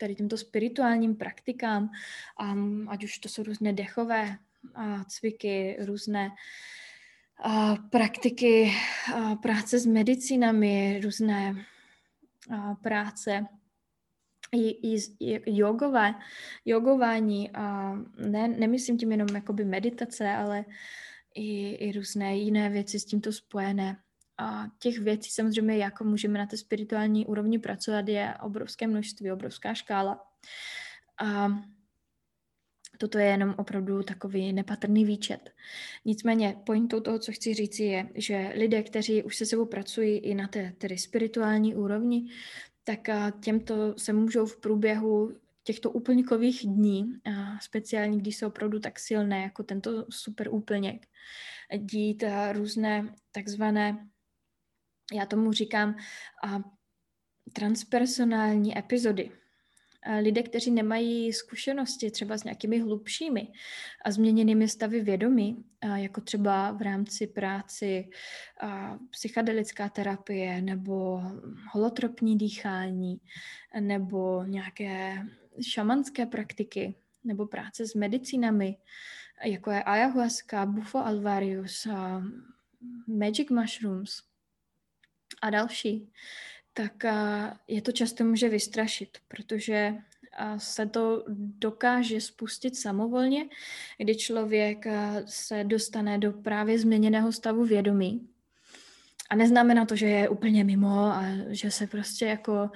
[0.00, 1.90] tady těmto spirituálním praktikám,
[2.52, 4.36] um, ať už to jsou různé dechové
[4.76, 6.30] uh, cviky, různé
[7.46, 8.72] uh, praktiky
[9.14, 11.54] uh, práce s medicínami, různé
[12.50, 13.46] uh, práce
[14.52, 15.00] i, i,
[15.46, 16.14] jogové,
[16.64, 20.64] jogování, a ne, nemyslím tím jenom jakoby meditace, ale
[21.34, 23.96] i, i různé jiné věci s tímto spojené.
[24.40, 29.74] A těch věcí samozřejmě, jako můžeme na té spirituální úrovni pracovat, je obrovské množství, obrovská
[29.74, 30.26] škála.
[31.22, 31.48] A
[32.98, 35.50] toto je jenom opravdu takový nepatrný výčet.
[36.04, 40.34] Nicméně pointou toho, co chci říct, je, že lidé, kteří už se sebou pracují i
[40.34, 42.28] na té tedy spirituální úrovni,
[42.84, 43.00] tak
[43.40, 47.12] těmto se můžou v průběhu těchto úplňkových dní,
[47.60, 51.06] speciálně když jsou opravdu tak silné, jako tento super úplněk,
[51.78, 54.06] dít různé takzvané
[55.12, 55.96] já tomu říkám
[56.44, 56.62] a,
[57.52, 59.30] transpersonální epizody.
[60.20, 63.52] Lidé, kteří nemají zkušenosti třeba s nějakými hlubšími
[64.04, 68.10] a změněnými stavy vědomí, jako třeba v rámci práci
[69.10, 71.22] psychedelická terapie nebo
[71.72, 73.20] holotropní dýchání
[73.80, 75.26] nebo nějaké
[75.62, 76.94] šamanské praktiky
[77.24, 78.76] nebo práce s medicínami,
[79.44, 81.86] jako je ayahuasca, bufo alvarius,
[83.06, 84.22] magic mushrooms–
[85.42, 86.12] a další,
[86.74, 86.92] tak
[87.68, 89.94] je to často může vystrašit, protože
[90.56, 91.24] se to
[91.58, 93.48] dokáže spustit samovolně,
[93.98, 94.86] kdy člověk
[95.24, 98.28] se dostane do právě změněného stavu vědomí.
[99.30, 102.70] A neznamená to, že je úplně mimo a že se prostě jako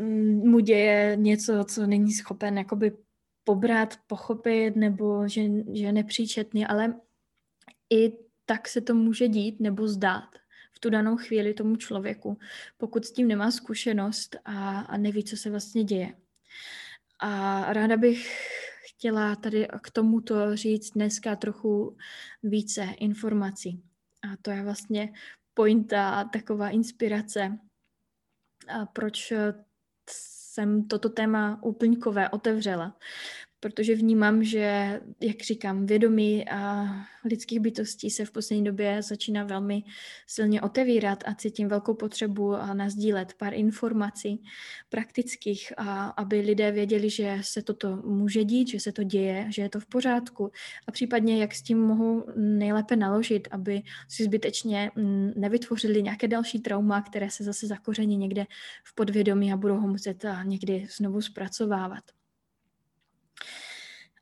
[0.00, 2.92] mm, mu děje něco, co není schopen jakoby
[3.44, 6.94] pobrat, pochopit, nebo že, že je nepříčetný, ale
[7.90, 8.12] i
[8.46, 10.41] tak se to může dít nebo zdát
[10.82, 12.38] tu danou chvíli tomu člověku,
[12.78, 16.14] pokud s tím nemá zkušenost a, a neví, co se vlastně děje.
[17.18, 18.50] A ráda bych
[18.88, 21.96] chtěla tady k tomuto říct dneska trochu
[22.42, 23.82] více informací.
[24.22, 25.12] A to je vlastně
[25.54, 27.58] pointa, taková inspirace,
[28.68, 29.32] a proč
[30.10, 32.96] jsem toto téma úplňkové otevřela
[33.62, 36.86] protože vnímám, že, jak říkám, vědomí a
[37.24, 39.82] lidských bytostí se v poslední době začíná velmi
[40.26, 44.42] silně otevírat a cítím velkou potřebu nazdílet pár informací
[44.88, 49.62] praktických, a aby lidé věděli, že se toto může dít, že se to děje, že
[49.62, 50.50] je to v pořádku
[50.86, 54.90] a případně jak s tím mohou nejlépe naložit, aby si zbytečně
[55.36, 58.44] nevytvořili nějaké další trauma, které se zase zakoření někde
[58.84, 62.04] v podvědomí a budou ho muset někdy znovu zpracovávat.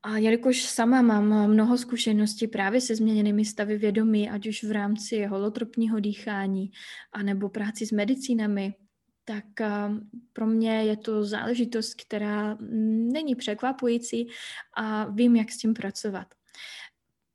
[0.03, 5.25] A jelikož sama mám mnoho zkušeností právě se změněnými stavy vědomí, ať už v rámci
[5.25, 6.71] holotropního dýchání,
[7.13, 8.75] anebo práci s medicínami,
[9.25, 9.45] tak
[10.33, 12.57] pro mě je to záležitost, která
[13.13, 14.29] není překvapující
[14.77, 16.27] a vím, jak s tím pracovat.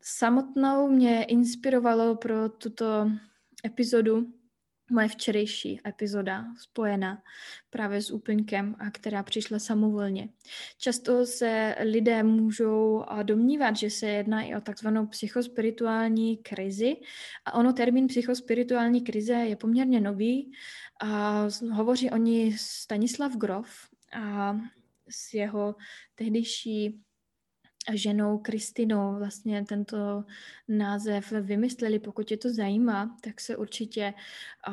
[0.01, 3.12] Samotnou mě inspirovalo pro tuto
[3.65, 4.28] epizodu
[4.91, 7.24] moje včerejší epizoda spojená
[7.69, 10.30] právě s úplňkem, a která přišla samovolně.
[10.78, 16.95] Často se lidé můžou domnívat, že se jedná i o takzvanou psychospirituální krizi.
[17.45, 20.52] A ono termín psychospirituální krize je poměrně nový.
[21.02, 23.69] A hovoří o ní Stanislav Grof
[24.13, 24.58] a
[25.10, 25.76] s jeho
[26.15, 27.02] tehdejší
[27.93, 30.24] ženou Kristinou vlastně tento
[30.67, 32.00] název vymysleli.
[32.00, 34.13] Pokud tě to zajímá, tak se určitě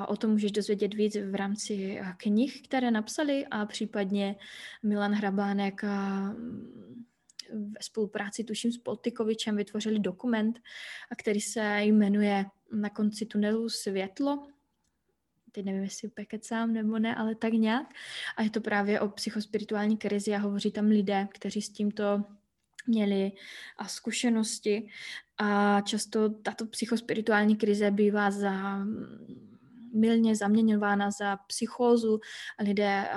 [0.09, 4.37] o tom můžeš dozvědět víc v rámci knih, které napsali a případně
[4.83, 5.83] Milan Hrabánek
[7.53, 10.61] ve spolupráci tuším s Poltikovičem vytvořili dokument,
[11.19, 14.47] který se jmenuje Na konci tunelu světlo,
[15.53, 17.87] teď nevím, jestli úplně kecám nebo ne, ale tak nějak.
[18.37, 22.25] A je to právě o psychospirituální krizi a hovoří tam lidé, kteří s tímto
[22.87, 23.33] měli
[23.77, 24.89] a zkušenosti.
[25.39, 28.85] A často tato psychospirituální krize bývá za,
[29.95, 32.21] milně zaměňována za psychózu.
[32.59, 33.09] A lidé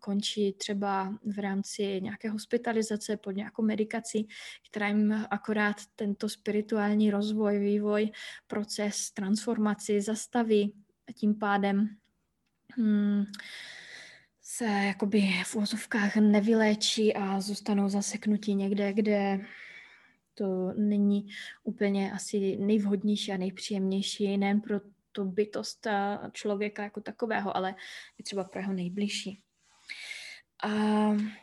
[0.00, 4.28] končí třeba v rámci nějaké hospitalizace pod nějakou medikací,
[4.70, 8.10] která jim akorát tento spirituální rozvoj, vývoj,
[8.46, 10.74] proces transformaci zastaví.
[11.08, 11.88] A tím pádem
[12.76, 13.24] hmm,
[14.56, 19.40] se jakoby v úzovkách nevyléčí a zůstanou zaseknutí někde, kde
[20.34, 21.26] to není
[21.64, 24.80] úplně asi nejvhodnější a nejpříjemnější nejen pro
[25.12, 25.86] tu bytost
[26.32, 27.74] člověka jako takového, ale
[28.18, 29.40] i třeba pro jeho nejbližší.
[30.64, 30.70] A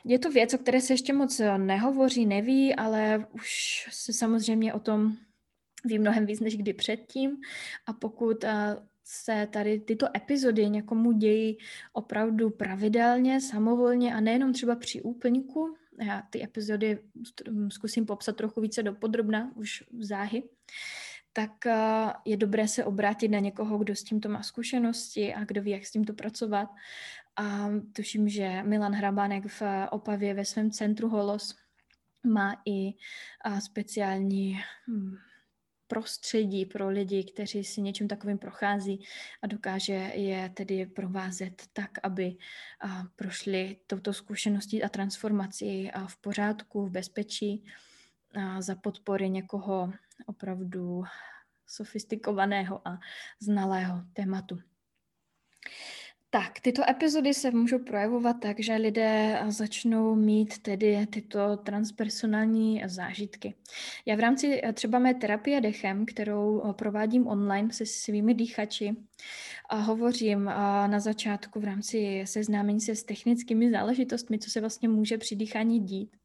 [0.05, 4.79] je to věc, o které se ještě moc nehovoří, neví, ale už se samozřejmě o
[4.79, 5.17] tom
[5.85, 7.31] ví mnohem víc než kdy předtím.
[7.85, 8.45] A pokud
[9.11, 11.57] se tady tyto epizody někomu dějí
[11.93, 16.99] opravdu pravidelně, samovolně a nejenom třeba při úplňku, já ty epizody
[17.69, 20.43] zkusím popsat trochu více dopodrobna, už záhy,
[21.33, 25.61] tak eh, je dobré se obrátit na někoho, kdo s tímto má zkušenosti a kdo
[25.61, 26.69] ví, jak s tímto pracovat.
[27.35, 31.55] A tuším, že Milan Hrabánek v Opavě ve svém centru Holos
[32.23, 32.93] má i
[33.45, 35.17] eh, speciální hm,
[35.89, 39.05] prostředí pro lidi, kteří si něčím takovým prochází
[39.41, 42.35] a dokáže je tedy provázet tak, aby
[43.15, 47.65] prošli touto zkušeností a transformací v pořádku, v bezpečí
[48.59, 49.93] za podpory někoho
[50.25, 51.03] opravdu
[51.67, 52.99] sofistikovaného a
[53.39, 54.59] znalého tématu.
[56.31, 63.55] Tak, tyto epizody se můžou projevovat tak, že lidé začnou mít tedy tyto transpersonální zážitky.
[64.05, 68.95] Já v rámci eh, třeba mé terapie dechem, kterou eh, provádím online se svými dýchači,
[69.69, 70.45] a hovořím
[70.87, 75.79] na začátku v rámci seznámení se s technickými záležitostmi, co se vlastně může při dýchání
[75.79, 76.18] dít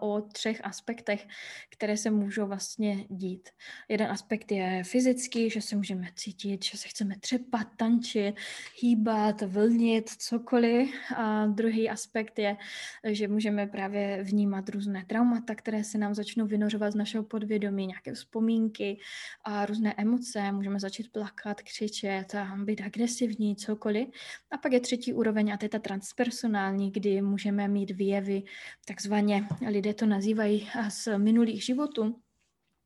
[0.00, 1.26] o třech aspektech,
[1.70, 3.48] které se můžou vlastně dít.
[3.88, 8.36] Jeden aspekt je fyzický, že se můžeme cítit, že se chceme třepat, tančit,
[8.80, 10.94] hýbat, vlnit, cokoliv.
[11.16, 12.56] A druhý aspekt je,
[13.04, 18.14] že můžeme právě vnímat různé traumata, které se nám začnou vynořovat z našeho podvědomí, nějaké
[18.14, 18.98] vzpomínky
[19.44, 20.52] a různé emoce.
[20.52, 24.08] Můžeme začít plakat, křičet, a být agresivní, cokoliv.
[24.50, 28.42] A pak je třetí úroveň a to je ta transpersonální, kdy můžeme mít výjevy
[28.86, 32.20] takzvaně lidé to nazývají z minulých životů.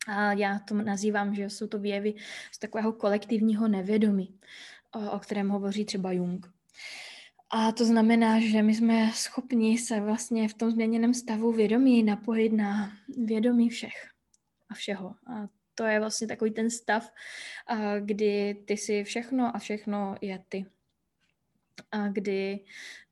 [0.07, 2.15] A já to nazývám, že jsou to věvy
[2.53, 4.39] z takového kolektivního nevědomí,
[4.95, 6.47] o, o kterém hovoří třeba Jung.
[7.51, 12.53] A to znamená, že my jsme schopni se vlastně v tom změněném stavu vědomí napojit
[12.53, 12.93] na
[13.25, 14.11] vědomí všech
[14.69, 15.15] a všeho.
[15.27, 17.13] A to je vlastně takový ten stav,
[18.01, 20.67] kdy ty si všechno a všechno je ty.
[21.93, 22.65] A kdy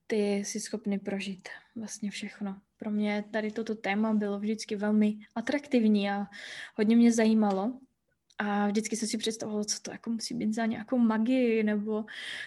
[0.06, 6.10] ty jsi schopný prožít vlastně všechno pro mě tady toto téma bylo vždycky velmi atraktivní
[6.10, 6.26] a
[6.74, 7.80] hodně mě zajímalo.
[8.38, 12.04] A vždycky jsem si představovala, co to jako musí být za nějakou magii, nebo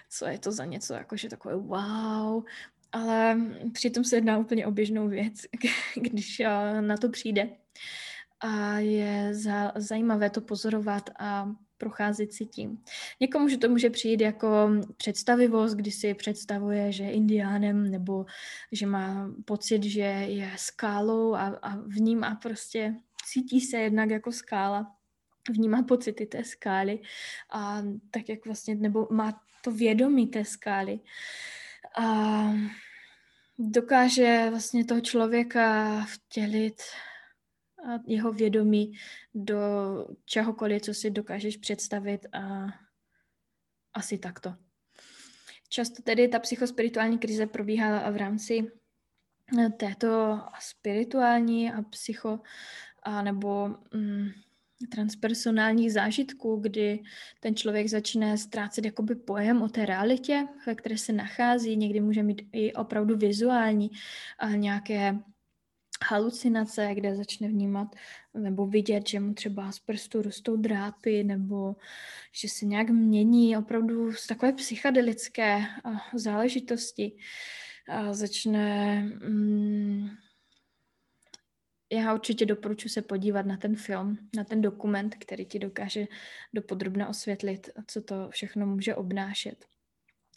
[0.10, 2.44] co je to za něco, jakože takové wow.
[2.92, 3.38] Ale
[3.74, 5.34] přitom se jedná úplně o běžnou věc,
[5.96, 6.42] když
[6.82, 7.50] na to přijde.
[8.40, 12.84] A je za, zajímavé to pozorovat a procházet si tím.
[13.20, 18.26] Někomu že to může přijít jako představivost, kdy si představuje, že je indiánem nebo
[18.72, 24.96] že má pocit, že je skálou a, a vnímá prostě, cítí se jednak jako skála,
[25.50, 27.00] vnímá pocity té skály
[27.52, 31.00] a tak jak vlastně, nebo má to vědomí té skály.
[31.98, 32.52] A
[33.60, 36.82] dokáže vlastně toho člověka vtělit
[38.08, 38.92] jeho vědomí
[39.34, 39.60] do
[40.26, 42.68] čehokoliv, co si dokážeš představit a
[43.94, 44.56] asi takto.
[45.70, 48.72] Často tedy ta psychospirituální krize probíhá v rámci
[49.60, 52.40] eh, této spirituální a psycho
[53.04, 54.30] a nebo mm,
[54.92, 57.04] transpersonálních zážitků, kdy
[57.40, 61.78] ten člověk začne ztrácet jakoby pojem o té realitě, ve které se nachází.
[61.78, 63.92] Někdy může mít i opravdu vizuální
[64.40, 65.20] a nějaké
[66.10, 67.95] halucinace, kde začne vnímat
[68.34, 71.76] nebo vidět, že mu třeba z prstu rostou drápy nebo
[72.32, 75.62] že se nějak mění opravdu z takové psychedelické
[76.14, 77.18] záležitosti.
[77.89, 79.01] A začne...
[79.03, 80.10] Mm,
[81.91, 86.05] já určitě doporučuji se podívat na ten film, na ten dokument, který ti dokáže
[86.53, 89.66] dopodrobně osvětlit, co to všechno může obnášet.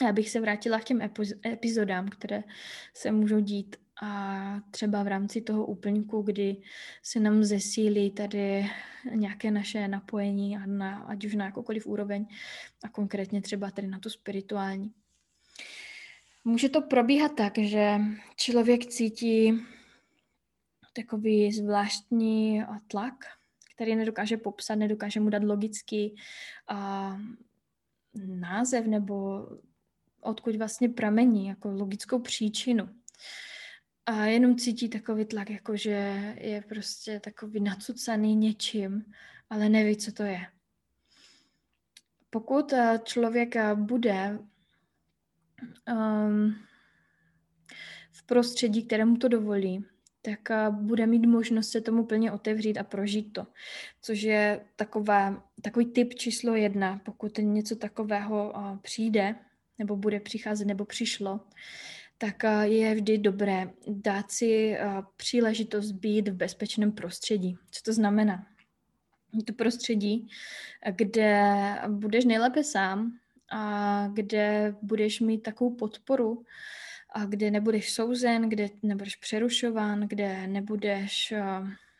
[0.02, 1.00] Já bych se vrátila k těm
[1.46, 2.42] epizodám, které
[2.94, 6.56] se můžou dít a třeba v rámci toho úplňku, kdy
[7.02, 8.66] se nám zesílí tady
[9.14, 12.26] nějaké naše napojení, a na, ať už na jakoukoliv úroveň,
[12.84, 14.92] a konkrétně třeba tady na tu spirituální.
[16.44, 18.00] Může to probíhat tak, že
[18.36, 19.60] člověk cítí
[20.92, 23.14] takový zvláštní tlak,
[23.74, 26.14] který nedokáže popsat, nedokáže mu dát logicky
[26.68, 27.16] a
[28.26, 29.46] název nebo
[30.20, 32.88] odkud vlastně pramení, jako logickou příčinu.
[34.06, 39.04] A jenom cítí takový tlak, jako že je prostě takový nacucaný něčím,
[39.50, 40.46] ale neví, co to je.
[42.30, 44.38] Pokud eh, člověk eh, bude
[45.92, 46.56] um,
[48.12, 49.84] v prostředí, kterému to dovolí,
[50.22, 53.46] tak eh, bude mít možnost se tomu plně otevřít a prožít to.
[54.02, 59.34] Což je taková, takový typ číslo jedna, pokud něco takového přijde,
[59.78, 61.40] nebo bude přicházet, nebo přišlo,
[62.22, 64.76] tak je vždy dobré dát si
[65.16, 67.56] příležitost být v bezpečném prostředí.
[67.70, 68.46] Co to znamená?
[69.46, 70.28] to prostředí,
[70.96, 71.54] kde
[71.88, 73.12] budeš nejlépe sám
[73.52, 76.44] a kde budeš mít takovou podporu,
[77.14, 81.34] a kde nebudeš souzen, kde nebudeš přerušován, kde nebudeš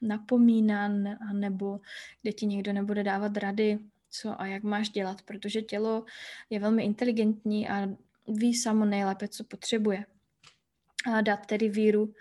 [0.02, 1.80] napomínán, nebo
[2.22, 3.78] kde ti někdo nebude dávat rady,
[4.10, 6.04] co a jak máš dělat, protože tělo
[6.50, 7.88] je velmi inteligentní a
[8.28, 10.04] ví samo nejlépe, co potřebuje
[11.20, 12.14] dát tedy víru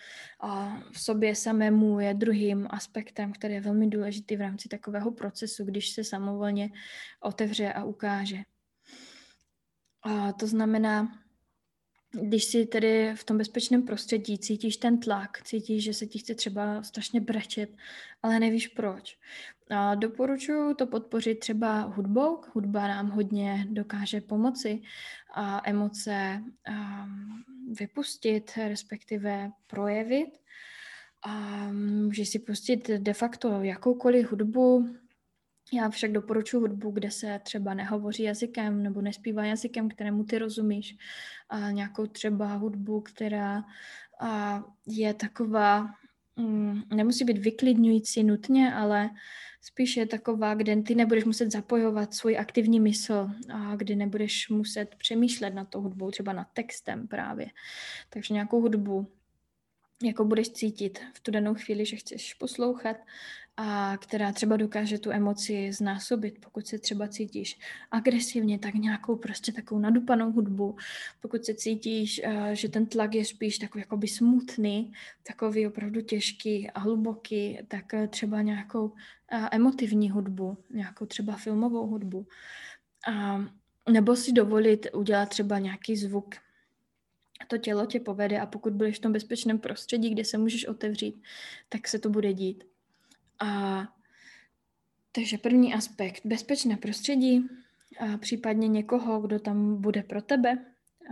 [0.91, 5.89] v sobě samému je druhým aspektem, který je velmi důležitý v rámci takového procesu, když
[5.89, 6.69] se samovolně
[7.21, 8.37] otevře a ukáže.
[10.03, 11.20] A to znamená,
[12.11, 16.35] když si tedy v tom bezpečném prostředí cítíš ten tlak, cítíš, že se ti chce
[16.35, 17.69] třeba strašně brečet,
[18.23, 19.17] ale nevíš proč.
[19.69, 22.41] A doporučuji to podpořit třeba hudbou.
[22.53, 24.81] Hudba nám hodně dokáže pomoci
[25.33, 26.43] a emoce
[26.73, 27.07] a
[27.79, 30.37] vypustit, respektive projevit.
[31.23, 34.95] A můžeš si pustit de facto jakoukoliv hudbu,
[35.73, 40.97] já však doporučuji hudbu, kde se třeba nehovoří jazykem nebo nespívá jazykem, kterému ty rozumíš.
[41.49, 43.63] A nějakou třeba hudbu, která
[44.21, 45.89] a je taková,
[46.35, 49.09] mm, nemusí být vyklidňující nutně, ale
[49.61, 54.95] spíš je taková, kde ty nebudeš muset zapojovat svůj aktivní mysl a kdy nebudeš muset
[54.95, 57.47] přemýšlet nad tou hudbou, třeba nad textem právě.
[58.09, 59.07] Takže nějakou hudbu,
[60.03, 62.97] jako budeš cítit v tu danou chvíli, že chceš poslouchat
[63.57, 67.59] a která třeba dokáže tu emoci znásobit, pokud se třeba cítíš
[67.91, 70.75] agresivně, tak nějakou prostě takovou nadupanou hudbu,
[71.19, 74.91] pokud se cítíš, eh, že ten tlak je spíš takový jakoby smutný,
[75.23, 78.93] takový opravdu těžký a hluboký, tak eh, třeba nějakou
[79.31, 82.27] eh, emotivní hudbu, nějakou třeba filmovou hudbu.
[83.07, 83.45] A,
[83.91, 86.35] nebo si dovolit udělat třeba nějaký zvuk,
[87.47, 91.23] to tělo tě povede a pokud budeš v tom bezpečném prostředí, kde se můžeš otevřít,
[91.69, 92.70] tak se to bude dít.
[93.41, 93.83] A
[95.11, 97.47] takže první aspekt, bezpečné prostředí,
[97.99, 100.65] a případně někoho, kdo tam bude pro tebe,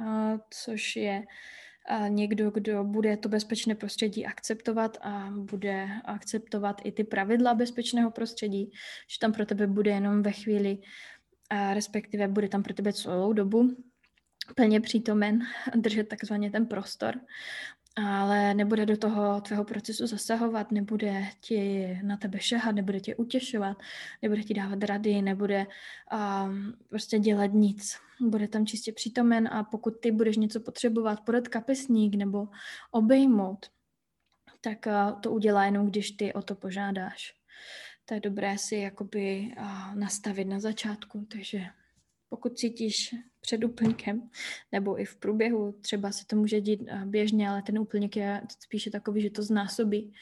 [0.06, 1.24] a což je
[1.90, 8.12] a někdo, kdo bude to bezpečné prostředí akceptovat a bude akceptovat i ty pravidla bezpečného
[8.12, 8.72] prostředí,
[9.08, 10.78] že tam pro tebe bude jenom ve chvíli,
[11.50, 13.76] a respektive bude tam pro tebe celou dobu
[14.56, 15.40] plně přítomen,
[15.76, 17.16] držet takzvaně ten prostor
[18.08, 23.78] ale nebude do toho tvého procesu zasahovat, nebude ti na tebe šahat, nebude tě utěšovat,
[24.22, 25.68] nebude ti dávat rady, nebude
[26.14, 27.98] um, prostě dělat nic.
[28.22, 32.48] Bude tam čistě přítomen a pokud ty budeš něco potřebovat, podat kapesník nebo
[32.92, 33.66] obejmout,
[34.62, 37.34] tak uh, to udělá jenom, když ty o to požádáš.
[38.06, 41.66] To je dobré si jakoby uh, nastavit na začátku, takže
[42.30, 44.30] pokud cítíš před úplňkem,
[44.72, 48.42] nebo i v průběhu, třeba se to může dít eh, běžně, ale ten úplněk je
[48.60, 50.14] spíše takový, že to znásobí.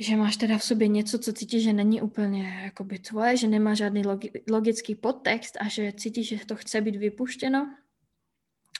[0.00, 3.74] Že máš teda v sobě něco, co cítíš, že není úplně jakoby tvoje, že nemá
[3.74, 4.02] žádný
[4.50, 7.74] logický podtext a že cítíš, že to chce být vypuštěno,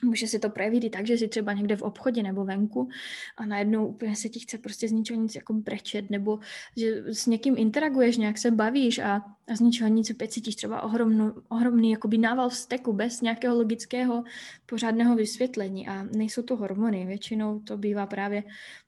[0.03, 2.89] Může si to projevit i tak, že jsi třeba někde v obchodě nebo venku
[3.37, 6.39] a najednou úplně se ti chce prostě z ničeho nic jako brečet, nebo
[6.77, 10.83] že s někým interaguješ, nějak se bavíš a, a z ničeho nic opět cítíš třeba
[10.83, 14.25] ohromno, ohromný jakoby nával vzteku bez nějakého logického
[14.67, 18.43] pořádného vysvětlení a nejsou to hormony, většinou to bývá právě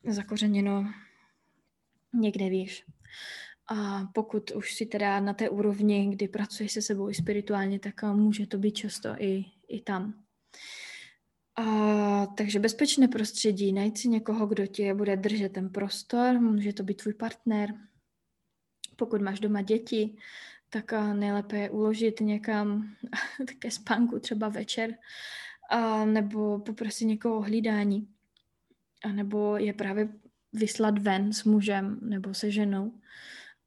[0.05, 0.85] zakořeněno
[2.15, 2.85] někde výš.
[3.69, 8.03] A pokud už si teda na té úrovni, kdy pracuješ se sebou i spirituálně, tak
[8.03, 10.26] může to být často i, i tam.
[11.57, 16.83] A, takže bezpečné prostředí, najít si někoho, kdo ti bude držet ten prostor, může to
[16.83, 17.75] být tvůj partner.
[18.97, 20.17] Pokud máš doma děti,
[20.71, 22.95] tak nejlépe je uložit někam
[23.47, 24.95] také spánku, třeba večer,
[25.71, 28.09] a, nebo poprosit někoho o hlídání.
[29.05, 30.09] A nebo je právě
[30.53, 32.93] vyslat ven s mužem nebo se ženou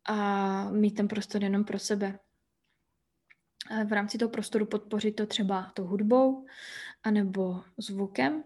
[0.05, 2.19] a mít ten prostor jenom pro sebe
[3.85, 6.45] v rámci toho prostoru podpořit to třeba tou hudbou
[7.03, 8.43] anebo zvukem.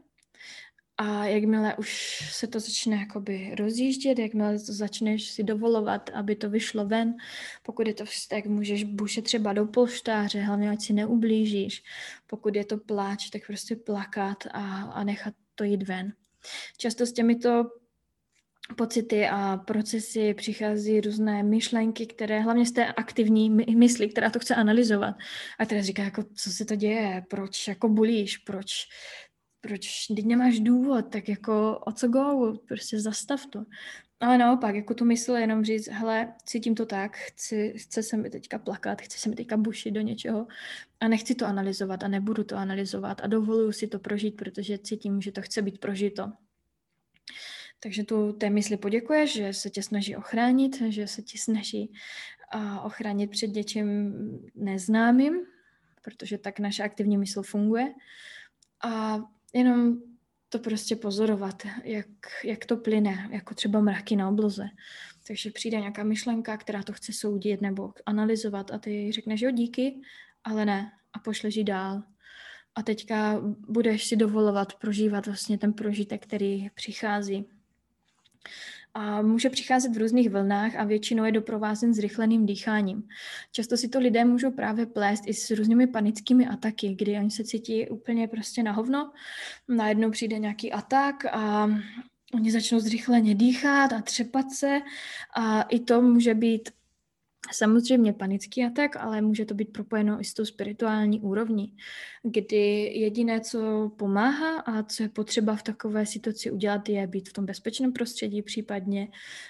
[0.97, 6.49] A jakmile už se to začne jakoby rozjíždět, jakmile to začneš si dovolovat, aby to
[6.49, 7.15] vyšlo ven,
[7.63, 11.83] pokud je to vztek, můžeš bušet třeba do polštáře, hlavně ať si neublížíš.
[12.27, 16.13] Pokud je to pláč, tak prostě plakat a, a nechat to jít ven.
[16.77, 17.65] Často s těmito
[18.75, 24.55] pocity a procesy přichází různé myšlenky, které hlavně z té aktivní mysli, která to chce
[24.55, 25.15] analyzovat.
[25.59, 28.87] A která říká, jako, co se to děje, proč jako bulíš, proč,
[29.61, 33.63] proč, teď nemáš důvod, tak jako o co go, prostě zastav to.
[34.19, 38.29] Ale naopak, jako tu mysl jenom říct, hele, cítím to tak, chci, chce se mi
[38.29, 40.47] teďka plakat, chci se mi teďka bušit do něčeho
[40.99, 45.21] a nechci to analyzovat a nebudu to analyzovat a dovoluju si to prožít, protože cítím,
[45.21, 46.31] že to chce být prožito.
[47.83, 51.93] Takže tu té mysli poděkuješ, že se tě snaží ochránit, že se ti snaží
[52.83, 54.13] ochránit před něčím
[54.55, 55.33] neznámým,
[56.01, 57.93] protože tak naše aktivní mysl funguje.
[58.83, 59.19] A
[59.53, 59.97] jenom
[60.49, 62.07] to prostě pozorovat, jak,
[62.43, 64.69] jak to plyne, jako třeba mraky na obloze.
[65.27, 70.01] Takže přijde nějaká myšlenka, která to chce soudit nebo analyzovat a ty řekneš, jo, díky,
[70.43, 72.03] ale ne a pošleš ji dál.
[72.75, 77.45] A teďka budeš si dovolovat prožívat vlastně ten prožitek, který přichází.
[78.93, 83.07] A může přicházet v různých vlnách a většinou je doprovázen zrychleným dýcháním.
[83.51, 87.43] Často si to lidé můžou právě plést i s různými panickými ataky, kdy oni se
[87.43, 89.11] cítí úplně prostě na hovno,
[89.67, 91.69] najednou přijde nějaký atak a
[92.33, 94.81] oni začnou zrychleně dýchat a třepat se
[95.35, 96.69] a i to může být
[97.51, 101.77] Samozřejmě panický atak, ale může to být propojeno i s tou spirituální úrovní,
[102.23, 107.33] kdy jediné, co pomáhá a co je potřeba v takové situaci udělat, je být v
[107.33, 109.07] tom bezpečném prostředí, případně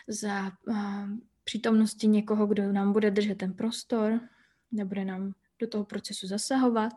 [0.07, 0.51] za
[1.43, 4.19] přítomnosti někoho, kdo nám bude držet ten prostor,
[4.71, 6.93] nebude nám do toho procesu zasahovat,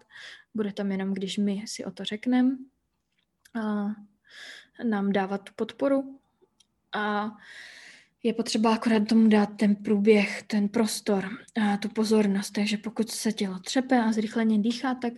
[0.54, 2.56] bude tam jenom, když my si o to řekneme,
[3.62, 3.86] a
[4.84, 6.20] nám dávat tu podporu.
[6.92, 7.30] A
[8.26, 11.28] je potřeba akorát tomu dát ten průběh, ten prostor
[11.62, 12.50] a tu pozornost.
[12.50, 15.12] Takže pokud se tělo třepe a zrychleně dýchá, tak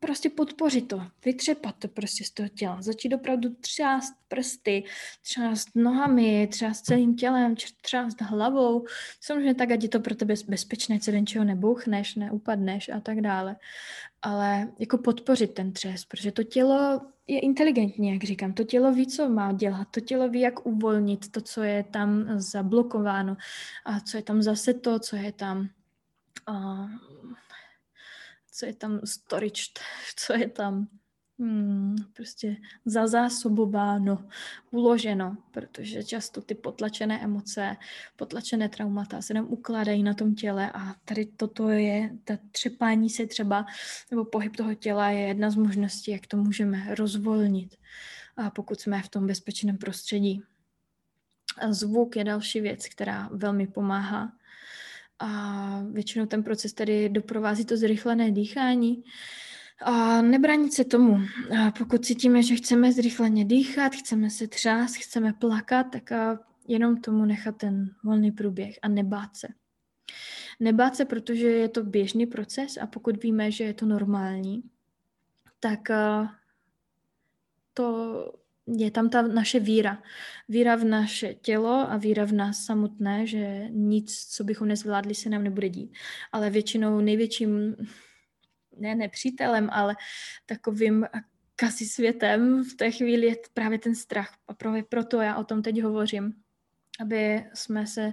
[0.00, 4.84] prostě podpořit to, vytřepat to prostě z toho těla, začít opravdu třást prsty,
[5.22, 8.84] třást nohami, třást celým tělem, třást hlavou,
[9.20, 13.20] samozřejmě tak, ať je to pro tebe bezpečné, co den čeho nebouchneš, neupadneš a tak
[13.20, 13.56] dále,
[14.22, 19.06] ale jako podpořit ten třes, protože to tělo je inteligentní, jak říkám, to tělo ví,
[19.06, 23.36] co má dělat, to tělo ví, jak uvolnit to, co je tam zablokováno
[23.84, 25.68] a co je tam zase to, co je tam
[26.48, 26.90] uh,
[28.58, 29.62] co je tam storage,
[30.16, 30.88] co je tam
[31.38, 34.28] hmm, prostě zazásobováno,
[34.70, 37.76] uloženo, protože často ty potlačené emoce,
[38.16, 43.26] potlačené traumata se nám ukládají na tom těle a tady toto je, ta třepání se
[43.26, 43.66] třeba,
[44.10, 47.76] nebo pohyb toho těla je jedna z možností, jak to můžeme rozvolnit,
[48.36, 50.42] a pokud jsme v tom bezpečném prostředí.
[51.58, 54.32] A zvuk je další věc, která velmi pomáhá
[55.18, 59.04] a většinou ten proces tedy doprovází to zrychlené dýchání.
[59.82, 61.16] A nebránit se tomu.
[61.60, 67.00] A pokud cítíme, že chceme zrychleně dýchat, chceme se třást, chceme plakat, tak a jenom
[67.00, 69.48] tomu nechat ten volný průběh a nebát se.
[70.60, 74.62] Nebát se, protože je to běžný proces a pokud víme, že je to normální,
[75.60, 75.80] tak
[77.74, 78.14] to
[78.66, 80.02] je tam ta naše víra.
[80.48, 85.28] Víra v naše tělo a víra v nás samotné, že nic, co bychom nezvládli, se
[85.28, 85.92] nám nebude dít.
[86.32, 87.76] Ale většinou největším,
[88.78, 89.96] ne nepřítelem, ale
[90.46, 91.06] takovým
[91.56, 94.34] kasi světem v té chvíli je právě ten strach.
[94.48, 96.34] A právě proto já o tom teď hovořím.
[97.00, 98.12] Aby jsme se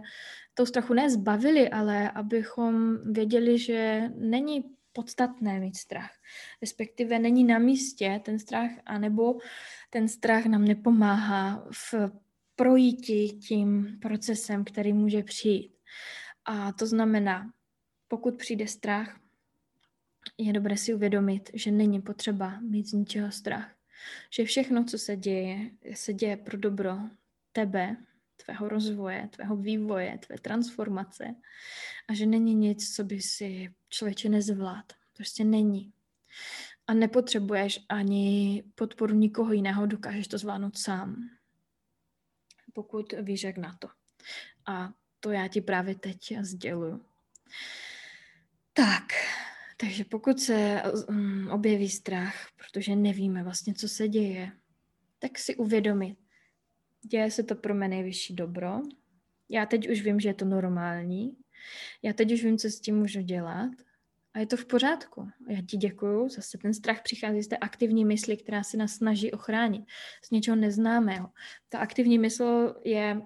[0.53, 4.63] tou strachu nezbavili, ale abychom věděli, že není
[4.93, 6.11] podstatné mít strach.
[6.61, 9.38] Respektive není na místě ten strach, anebo
[9.89, 11.93] ten strach nám nepomáhá v
[12.55, 15.72] projíti tím procesem, který může přijít.
[16.45, 17.51] A to znamená,
[18.07, 19.20] pokud přijde strach,
[20.38, 23.76] je dobré si uvědomit, že není potřeba mít z ničeho strach.
[24.30, 26.97] Že všechno, co se děje, se děje pro dobro
[27.51, 27.97] tebe,
[28.45, 31.36] tvého rozvoje, tvého vývoje, tvé transformace
[32.07, 34.93] a že není nic, co by si člověče nezvlád.
[35.13, 35.93] Prostě není.
[36.88, 41.30] A nepotřebuješ ani podporu nikoho jiného, dokážeš to zvládnout sám.
[42.73, 43.88] Pokud víš, jak na to.
[44.65, 47.05] A to já ti právě teď sděluju.
[48.73, 49.03] Tak,
[49.78, 54.51] takže pokud se um, objeví strach, protože nevíme vlastně, co se děje,
[55.19, 56.17] tak si uvědomit,
[57.01, 58.80] děje se to pro mě nejvyšší dobro.
[59.49, 61.38] Já teď už vím, že je to normální.
[62.01, 63.71] Já teď už vím, co s tím můžu dělat
[64.34, 65.30] A je to v pořádku.
[65.49, 66.30] Já ti děkuju.
[66.30, 69.86] Zase ten strach přichází z té aktivní mysli, která se nás snaží ochránit
[70.23, 71.30] z něčeho neznámého.
[71.69, 73.21] Ta aktivní mysl je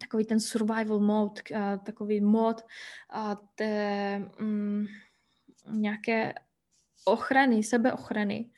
[0.00, 1.42] takový ten survival mode,
[1.84, 2.62] takový mod
[3.54, 4.86] té mm,
[5.70, 6.34] nějaké
[7.04, 8.50] ochrany, sebeochrany.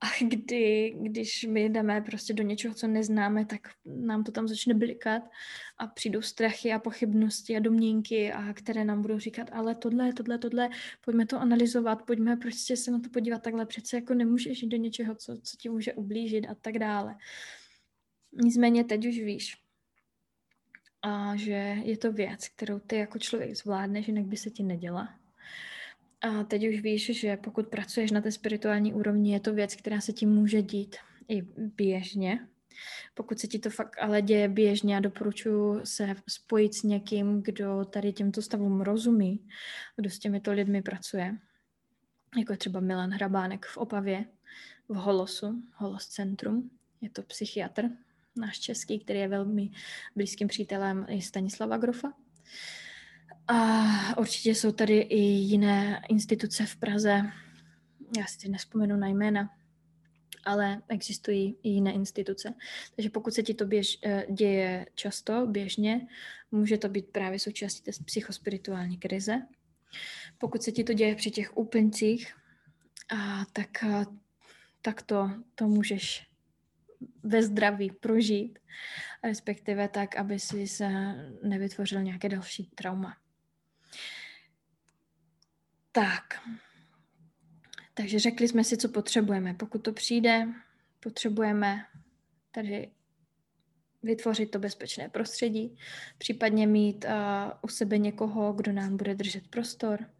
[0.00, 4.74] A kdy, když my jdeme prostě do něčeho, co neznáme, tak nám to tam začne
[4.74, 5.22] blikat
[5.78, 10.38] a přijdou strachy a pochybnosti a domněnky, a které nám budou říkat, ale tohle, tohle,
[10.38, 10.68] tohle,
[11.04, 14.76] pojďme to analyzovat, pojďme prostě se na to podívat takhle, přece jako nemůžeš jít do
[14.76, 17.16] něčeho, co, co ti může ublížit a tak dále.
[18.32, 19.56] Nicméně teď už víš,
[21.02, 25.18] a že je to věc, kterou ty jako člověk zvládneš, jinak by se ti neděla.
[26.20, 30.00] A teď už víš, že pokud pracuješ na té spirituální úrovni, je to věc, která
[30.00, 30.96] se ti může dít
[31.28, 32.48] i běžně.
[33.14, 37.84] Pokud se ti to fakt ale děje běžně a doporučuji se spojit s někým, kdo
[37.84, 39.48] tady těmto stavům rozumí,
[39.96, 41.38] kdo s těmito lidmi pracuje,
[42.38, 44.24] jako třeba Milan Hrabánek v Opavě,
[44.88, 47.84] v Holosu, Holos Centrum, je to psychiatr,
[48.36, 49.70] náš český, který je velmi
[50.16, 52.12] blízkým přítelem i Stanislava Grofa.
[53.48, 57.22] A určitě jsou tady i jiné instituce v Praze,
[58.18, 59.50] já si nespomenu na jména,
[60.44, 62.54] ale existují i jiné instituce.
[62.96, 66.06] Takže pokud se ti to běž, eh, děje často, běžně,
[66.50, 69.42] může to být právě součástí té psychospirituální krize.
[70.38, 72.34] Pokud se ti to děje při těch úplňcích,
[73.08, 74.06] a tak, a,
[74.82, 76.26] tak to, to můžeš
[77.22, 78.58] ve zdraví prožít,
[79.24, 80.88] respektive tak, aby si se
[81.42, 83.16] nevytvořil nějaké další trauma.
[85.98, 86.48] Tak.
[87.94, 89.54] Takže řekli jsme si, co potřebujeme.
[89.54, 90.48] Pokud to přijde,
[91.00, 91.84] potřebujeme
[92.52, 92.90] tady
[94.02, 95.76] vytvořit to bezpečné prostředí,
[96.18, 97.10] případně mít uh,
[97.62, 100.10] u sebe někoho, kdo nám bude držet prostor.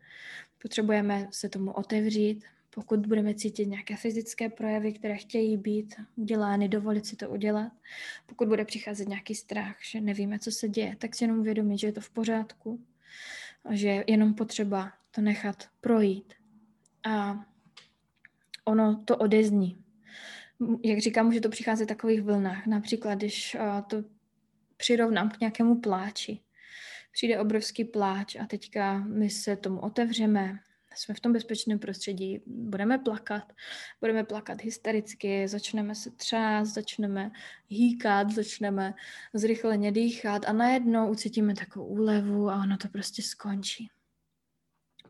[0.62, 7.06] Potřebujeme se tomu otevřít, pokud budeme cítit nějaké fyzické projevy, které chtějí být udělány, dovolit
[7.06, 7.72] si to udělat.
[8.26, 11.86] Pokud bude přicházet nějaký strach, že nevíme, co se děje, tak si jenom uvědomit, že
[11.86, 12.80] je to v pořádku
[13.64, 16.34] a že je jenom potřeba to nechat projít.
[17.06, 17.44] A
[18.64, 19.84] ono to odezní.
[20.84, 22.66] Jak říkám, může to přicházet v takových vlnách.
[22.66, 23.56] Například, když
[23.86, 24.04] to
[24.76, 26.40] přirovnám k nějakému pláči.
[27.12, 30.58] Přijde obrovský pláč a teďka my se tomu otevřeme,
[30.94, 33.52] jsme v tom bezpečném prostředí, budeme plakat,
[34.00, 37.30] budeme plakat hystericky, začneme se třást, začneme
[37.68, 38.94] hýkat, začneme
[39.34, 43.90] zrychleně dýchat a najednou ucítíme takovou úlevu a ono to prostě skončí.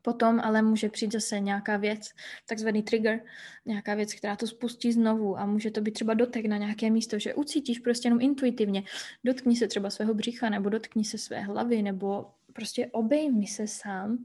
[0.03, 2.11] Potom ale může přijít zase nějaká věc,
[2.49, 3.21] takzvaný trigger,
[3.67, 7.19] nějaká věc, která to spustí znovu a může to být třeba dotek na nějaké místo,
[7.19, 8.83] že ucítíš prostě jenom intuitivně.
[9.25, 14.25] Dotkni se třeba svého břicha nebo dotkni se své hlavy nebo prostě obejmi se sám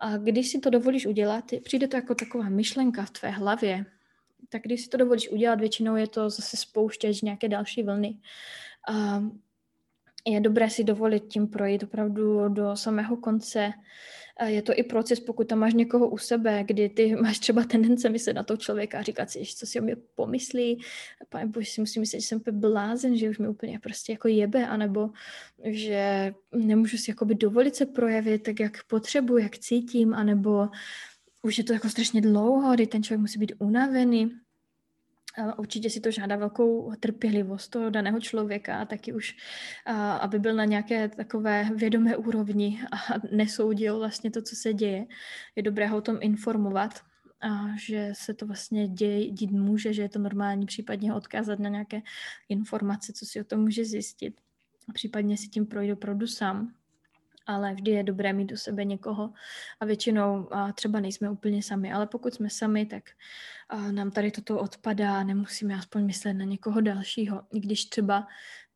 [0.00, 3.84] a když si to dovolíš udělat, přijde to jako taková myšlenka v tvé hlavě,
[4.48, 8.18] tak když si to dovolíš udělat, většinou je to zase spouštět nějaké další vlny.
[8.88, 9.22] A
[10.26, 13.72] je dobré si dovolit tím projít opravdu do samého konce
[14.46, 18.08] je to i proces, pokud tam máš někoho u sebe, kdy ty máš třeba tendence
[18.08, 20.80] myslet na toho člověka a říkat si, co si o mě pomyslí,
[21.28, 24.28] pane bože, si musím myslet, že jsem úplně blázen, že už mi úplně prostě jako
[24.28, 25.10] jebe, anebo
[25.64, 30.68] že nemůžu si jakoby dovolit se projevit tak, jak potřebuji, jak cítím, anebo
[31.42, 34.30] už je to jako strašně dlouho, kdy ten člověk musí být unavený
[35.58, 39.36] určitě si to žádá velkou trpělivost toho daného člověka a taky už,
[40.20, 42.96] aby byl na nějaké takové vědomé úrovni a
[43.32, 45.06] nesoudil vlastně to, co se děje.
[45.56, 47.00] Je dobré ho o tom informovat,
[47.40, 51.58] a že se to vlastně děje, dít může, že je to normální, případně ho odkázat
[51.58, 52.02] na nějaké
[52.48, 54.40] informace, co si o tom může zjistit.
[54.94, 56.74] Případně si tím projít opravdu sám
[57.48, 59.32] ale vždy je dobré mít do sebe někoho
[59.80, 63.04] a většinou a třeba nejsme úplně sami, ale pokud jsme sami, tak
[63.68, 68.26] a nám tady toto odpadá, nemusíme aspoň myslet na někoho dalšího, i když třeba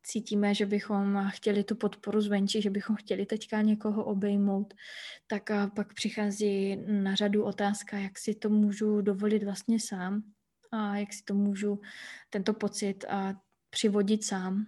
[0.03, 4.75] cítíme, že bychom chtěli tu podporu zvenčí, že bychom chtěli teďka někoho obejmout,
[5.27, 10.23] tak a pak přichází na řadu otázka, jak si to můžu dovolit vlastně sám
[10.71, 11.81] a jak si to můžu
[12.31, 13.35] tento pocit a
[13.71, 14.67] přivodit sám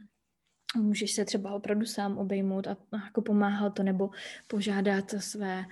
[0.82, 4.10] můžeš se třeba opravdu sám obejmout a, jako pomáhat to, nebo
[4.46, 5.64] požádat své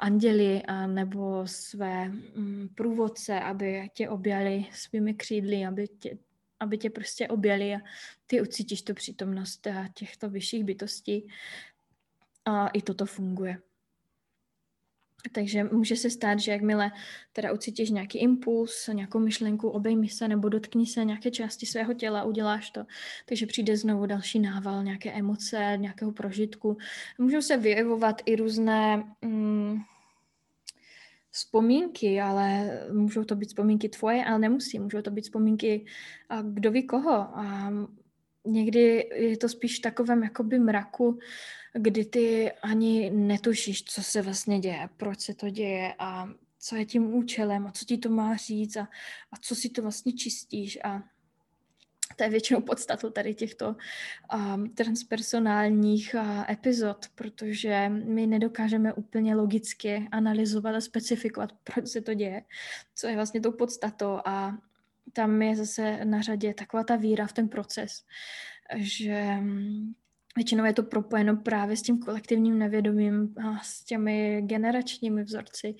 [0.00, 6.18] anděli a nebo své mm, průvodce, aby tě objali svými křídly, aby tě,
[6.60, 7.78] aby tě prostě objali a
[8.26, 11.28] ty ucítíš tu přítomnost těchto vyšších bytostí
[12.44, 13.58] a i toto funguje.
[15.32, 16.90] Takže může se stát, že jakmile
[17.32, 22.24] teda ucítíš nějaký impuls, nějakou myšlenku, obejmi se nebo dotkni se nějaké části svého těla,
[22.24, 22.84] uděláš to.
[23.26, 26.76] Takže přijde znovu další nával, nějaké emoce, nějakého prožitku.
[27.18, 29.78] Můžou se vyjevovat i různé mm,
[31.30, 34.78] vzpomínky, ale můžou to být vzpomínky tvoje, ale nemusí.
[34.78, 35.86] Můžou to být vzpomínky
[36.28, 37.12] a kdo ví koho.
[37.12, 37.72] A
[38.46, 41.18] někdy je to spíš takovém jakoby mraku,
[41.72, 46.28] kdy ty ani netušíš, co se vlastně děje, proč se to děje a
[46.58, 48.88] co je tím účelem a co ti to má říct a,
[49.32, 50.78] a co si to vlastně čistíš.
[50.84, 51.02] A
[52.16, 53.76] to je většinou podstatou tady těchto
[54.34, 62.14] um, transpersonálních uh, epizod, protože my nedokážeme úplně logicky analyzovat a specifikovat, proč se to
[62.14, 62.42] děje,
[62.94, 64.58] co je vlastně tou podstatou a
[65.12, 68.04] tam je zase na řadě taková ta víra v ten proces,
[68.76, 69.94] že um,
[70.36, 75.74] Většinou je to propojeno právě s tím kolektivním nevědomím a s těmi generačními vzorci,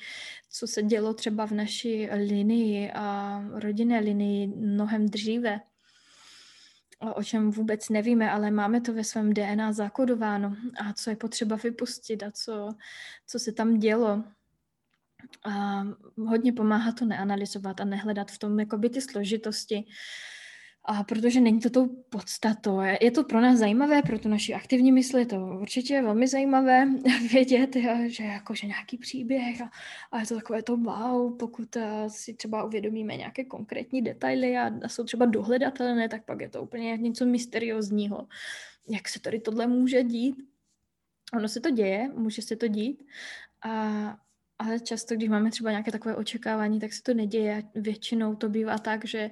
[0.51, 5.61] co se dělo třeba v naší linii a rodinné linii mnohem dříve
[7.15, 11.57] o čem vůbec nevíme, ale máme to ve svém DNA zakodováno a co je potřeba
[11.57, 12.75] vypustit a co,
[13.27, 14.25] co se tam dělo.
[15.45, 15.85] A
[16.17, 19.85] hodně pomáhá to neanalyzovat a nehledat v tom jakoby ty složitosti,
[20.87, 22.81] a protože není to tou podstatou.
[23.01, 26.87] Je to pro nás zajímavé, pro tu naši aktivní mysl je to určitě velmi zajímavé
[27.33, 29.71] vědět, že jakože nějaký příběh a,
[30.13, 34.71] a je to takové to wow, pokud eh, si třeba uvědomíme nějaké konkrétní detaily a,
[34.85, 38.29] a jsou třeba dohledatelné, tak pak je to úplně něco mysteriózního.
[38.89, 40.37] Jak se tady tohle může dít?
[41.37, 43.05] Ono se to děje, může se to dít
[43.63, 44.17] a
[44.59, 47.63] ale často, když máme třeba nějaké takové očekávání, tak se to neděje.
[47.75, 49.31] Většinou to bývá tak, že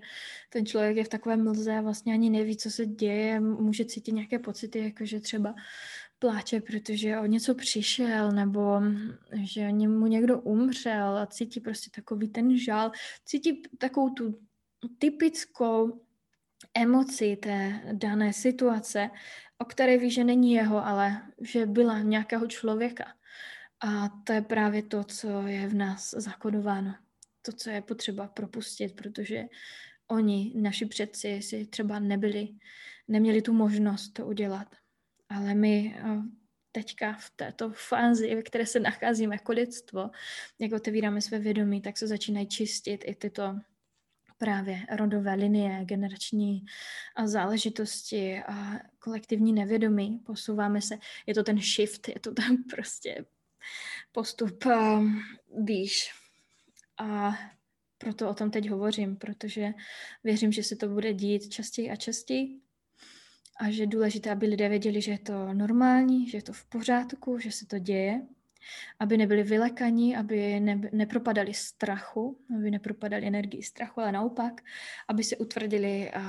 [0.51, 3.41] ten člověk je v takové mlze a vlastně ani neví, co se děje.
[3.41, 5.55] Může cítit nějaké pocity, jako že třeba
[6.18, 8.81] pláče, protože o něco přišel, nebo
[9.43, 12.93] že mu někdo umřel a cítí prostě takový ten žál.
[13.25, 14.39] Cítí takovou tu
[14.99, 16.01] typickou
[16.75, 19.11] emoci té dané situace,
[19.59, 23.05] o které ví, že není jeho, ale že byla nějakého člověka.
[23.85, 26.95] A to je právě to, co je v nás zakodováno.
[27.43, 29.45] To, co je potřeba propustit, protože
[30.07, 32.49] oni, naši předci, si třeba nebyli,
[33.09, 34.76] neměli tu možnost to udělat.
[35.28, 36.22] Ale my eh,
[36.72, 40.11] teďka v této fázi, ve které se nacházíme jako lidstvo,
[40.59, 43.57] jak otevíráme své vědomí, tak se začínají čistit i tyto
[44.39, 46.64] právě rodové linie, generační
[47.16, 50.18] a záležitosti a kolektivní nevědomí.
[50.26, 53.24] Posouváme se, je to ten shift, je to tam prostě
[54.12, 55.22] postup um,
[55.64, 56.12] výš.
[56.98, 57.38] A
[57.98, 59.72] proto o tom teď hovořím, protože
[60.24, 62.60] věřím, že se to bude dít častěji a častěji.
[63.60, 66.64] A že je důležité, aby lidé věděli, že je to normální, že je to v
[66.64, 68.22] pořádku, že se to děje,
[68.98, 74.60] aby nebyli vylekaní, aby ne, nepropadali strachu, aby nepropadali energii strachu, ale naopak,
[75.08, 76.22] aby se utvrdili a,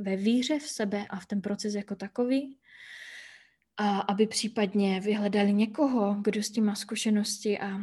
[0.00, 2.58] ve víře v sebe a v ten proces jako takový
[3.82, 7.80] a aby případně vyhledali někoho, kdo s tím má zkušenosti a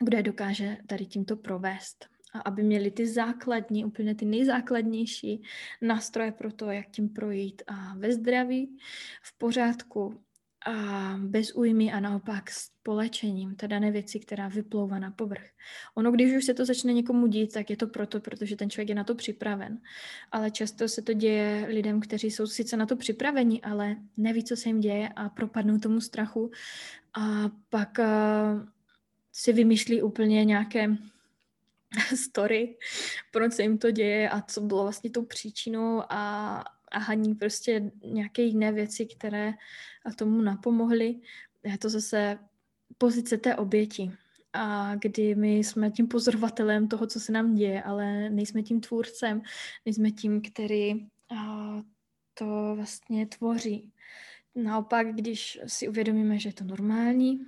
[0.00, 2.06] kdo je dokáže tady tímto provést.
[2.32, 5.42] A aby měli ty základní, úplně ty nejzákladnější
[5.82, 8.78] nástroje pro to, jak tím projít a ve zdraví,
[9.22, 10.20] v pořádku
[10.66, 15.46] a bez újmy a naopak s polečením, ta dané věci, která vyplouvá na povrch.
[15.94, 18.88] Ono, když už se to začne někomu dít, tak je to proto, protože ten člověk
[18.88, 19.80] je na to připraven.
[20.32, 24.56] Ale často se to děje lidem, kteří jsou sice na to připraveni, ale neví, co
[24.56, 26.50] se jim děje a propadnou tomu strachu
[27.14, 28.68] a pak uh,
[29.32, 30.96] si vymýšlí úplně nějaké
[32.16, 32.76] story,
[33.32, 37.90] proč se jim to děje a co bylo vlastně tou příčinou a, a haní prostě
[38.04, 39.54] nějaké jiné věci, které
[40.16, 41.20] tomu napomohly.
[41.64, 42.38] Je to zase
[42.98, 44.12] pozice té oběti,
[44.52, 49.42] a kdy my jsme tím pozorovatelem toho, co se nám děje, ale nejsme tím tvůrcem,
[49.86, 51.06] nejsme tím, který
[52.34, 53.92] to vlastně tvoří.
[54.54, 57.46] Naopak, když si uvědomíme, že je to normální,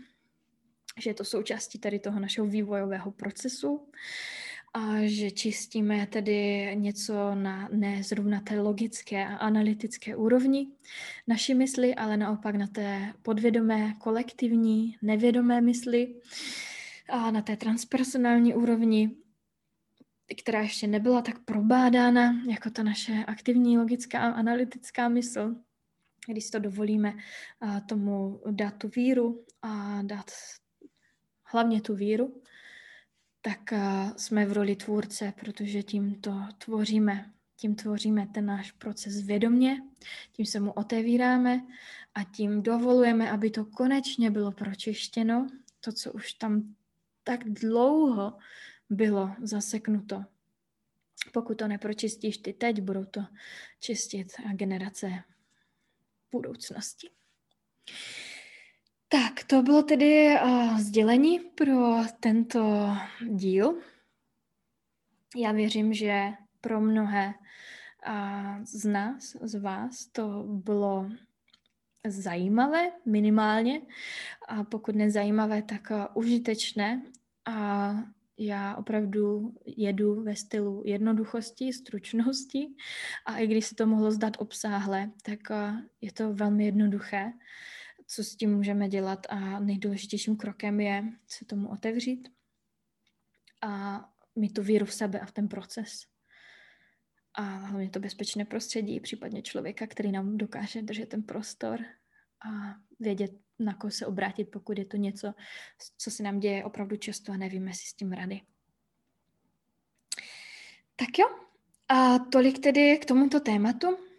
[0.99, 3.89] že je to součástí tady toho našeho vývojového procesu,
[4.75, 10.69] a že čistíme tedy něco na ne zrovna té logické a analytické úrovni
[11.27, 16.15] naší mysli, ale naopak na té podvědomé, kolektivní, nevědomé mysli
[17.09, 19.11] a na té transpersonální úrovni,
[20.41, 25.57] která ještě nebyla tak probádána jako ta naše aktivní, logická a analytická mysl,
[26.27, 27.15] když to dovolíme
[27.89, 30.31] tomu dát tu víru a dát
[31.45, 32.43] hlavně tu víru,
[33.43, 37.33] tak uh, jsme v roli tvůrce, protože tím to tvoříme.
[37.57, 39.83] Tím tvoříme ten náš proces vědomě,
[40.33, 41.67] tím se mu otevíráme
[42.15, 45.47] a tím dovolujeme, aby to konečně bylo pročištěno,
[45.81, 46.75] to, co už tam
[47.25, 48.39] tak dlouho
[48.91, 50.25] bylo zaseknuto.
[51.33, 53.21] Pokud to nepročistíš ty teď, budou to
[53.81, 55.11] čistit generace
[56.33, 57.11] budoucnosti.
[59.13, 62.89] Tak, to bylo tedy uh, sdělení pro tento
[63.29, 63.79] díl.
[65.37, 67.35] Já věřím, že pro mnohé
[68.09, 71.11] uh, z nás, z vás, to bylo
[72.07, 73.81] zajímavé minimálně,
[74.49, 77.03] a pokud nezajímavé, tak uh, užitečné.
[77.45, 77.95] A
[78.39, 82.69] já opravdu jedu ve stylu jednoduchosti, stručnosti
[83.27, 85.39] a i když se to mohlo zdát obsáhle, tak
[86.01, 87.33] je to velmi jednoduché,
[88.11, 92.29] co s tím můžeme dělat a nejdůležitějším krokem je se tomu otevřít
[93.63, 94.01] a
[94.37, 96.07] mít tu víru v sebe a v ten proces.
[97.35, 101.81] A hlavně to bezpečné prostředí, případně člověka, který nám dokáže držet ten prostor
[102.47, 102.49] a
[103.01, 105.33] vědět, na koho se obrátit, pokud je to něco,
[105.99, 108.41] co se nám děje opravdu často a nevíme si s tím rady.
[110.97, 111.27] Tak jo,
[111.89, 114.10] a tolik tedy k tomuto tématu.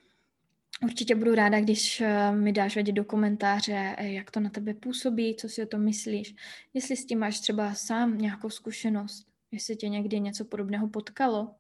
[0.84, 4.74] Určitě budu ráda, když eh, mi dáš vědět do komentáře, eh, jak to na tebe
[4.74, 6.36] působí, co si o tom myslíš,
[6.74, 11.56] jestli s tím máš třeba sám nějakou zkušenost, jestli tě někdy něco podobného potkalo,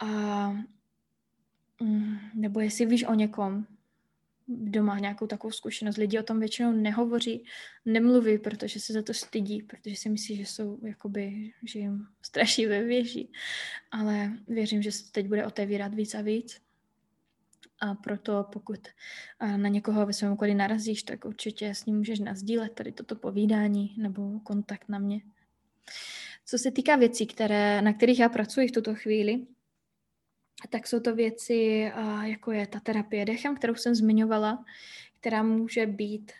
[0.00, 0.50] a,
[1.80, 3.66] mm, nebo jestli víš o někom,
[4.46, 5.96] kdo má nějakou takovou zkušenost.
[5.96, 7.44] Lidi o tom většinou nehovoří,
[7.84, 12.66] nemluví, protože se za to stydí, protože si myslí, že jsou jakoby, že jim straší
[12.66, 13.28] ve věži.
[13.90, 16.67] Ale věřím, že se to teď bude otevírat víc a víc.
[17.80, 18.88] A proto pokud
[19.40, 23.94] na někoho ve svém okolí narazíš, tak určitě s ním můžeš nazdílet tady toto povídání
[23.98, 25.20] nebo kontakt na mě.
[26.44, 29.46] Co se týká věcí, které, na kterých já pracuji v tuto chvíli,
[30.70, 31.90] tak jsou to věci,
[32.24, 34.64] jako je ta terapie dechem, kterou jsem zmiňovala,
[35.20, 36.32] která může být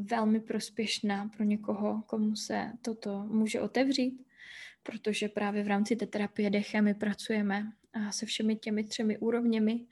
[0.00, 4.26] velmi prospěšná pro někoho, komu se toto může otevřít,
[4.82, 7.72] protože právě v rámci té terapie dechem my pracujeme
[8.10, 9.86] se všemi těmi třemi úrovněmi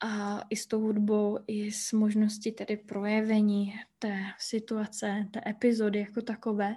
[0.00, 6.22] a i s tou hudbou, i s možností tedy projevení té situace, té epizody jako
[6.22, 6.74] takové,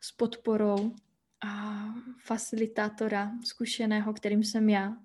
[0.00, 0.94] s podporou
[1.46, 1.84] a
[2.24, 4.96] facilitátora zkušeného, kterým jsem já,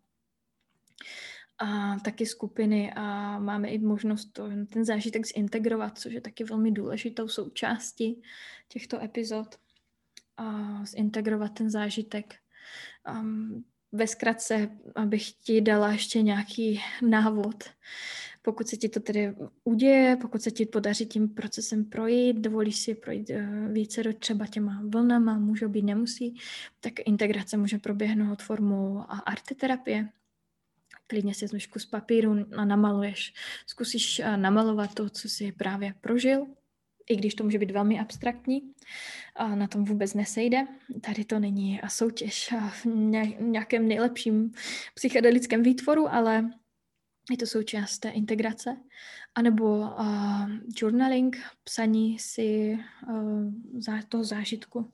[1.60, 6.72] a taky skupiny a máme i možnost to, ten zážitek zintegrovat, což je taky velmi
[6.72, 8.22] důležitou součástí
[8.68, 9.56] těchto epizod.
[10.38, 12.36] A zintegrovat ten zážitek.
[13.20, 17.64] Um, ve zkratce, abych ti dala ještě nějaký návod.
[18.42, 22.96] Pokud se ti to tedy uděje, pokud se ti podaří tím procesem projít, dovolíš si
[22.96, 26.36] projít uh, více do třeba těma vlnama, můžou být, nemusí,
[26.80, 30.10] tak integrace může proběhnout formou arteterapie,
[31.08, 33.34] klidně si vezmeš kus papíru a namaluješ.
[33.68, 36.48] Zkusíš eh, namalovat to, co jsi právě prožil,
[37.10, 38.62] i když to může být velmi abstraktní,
[39.36, 40.68] a na tom vůbec nesejde.
[41.02, 42.86] Tady to není soutěž v
[43.40, 44.52] nějakém nejlepším
[44.94, 46.50] psychedelickém výtvoru, ale
[47.32, 48.78] je to součást té integrace.
[49.36, 50.50] A nebo uh,
[50.82, 54.92] journaling, psaní si uh, toho zážitku.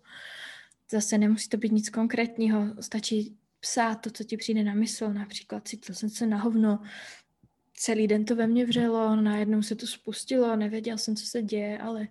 [0.91, 5.13] Zase nemusí to být nic konkrétního, stačí psát to, co ti přijde na mysl.
[5.13, 6.79] Například cítil jsem se na hovno,
[7.75, 11.79] celý den to ve mně vřelo, najednou se to spustilo, nevěděl jsem, co se děje,
[11.79, 12.07] ale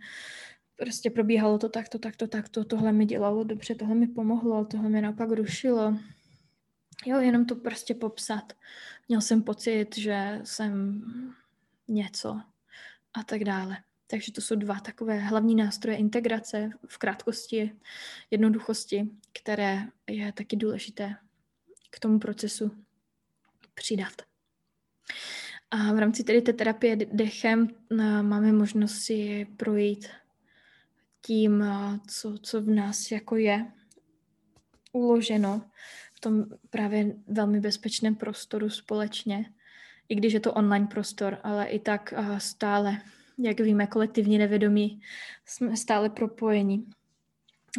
[0.77, 5.01] prostě probíhalo to takto, takto, takto, tohle mi dělalo dobře, tohle mi pomohlo, tohle mi
[5.01, 5.99] naopak rušilo.
[7.07, 8.53] Jo, jenom to prostě popsat.
[9.09, 11.03] Měl jsem pocit, že jsem
[11.89, 12.41] něco
[13.15, 13.77] a tak dále.
[14.07, 17.73] Takže to jsou dva takové hlavní nástroje integrace v krátkosti,
[18.31, 21.17] jednoduchosti, které je taky důležité
[21.91, 22.71] k tomu procesu
[23.75, 24.23] přidat.
[25.75, 27.69] A v rámci tedy té terapie dechem
[28.23, 30.09] máme možnost si projít
[31.23, 31.65] tím,
[32.07, 33.67] co, co v nás jako je
[34.93, 35.63] uloženo
[36.15, 39.53] v tom právě velmi bezpečném prostoru společně,
[40.09, 43.01] i když je to online prostor, ale i tak stále,
[43.39, 45.01] jak víme, kolektivní nevědomí,
[45.47, 46.87] jsme stále propojení.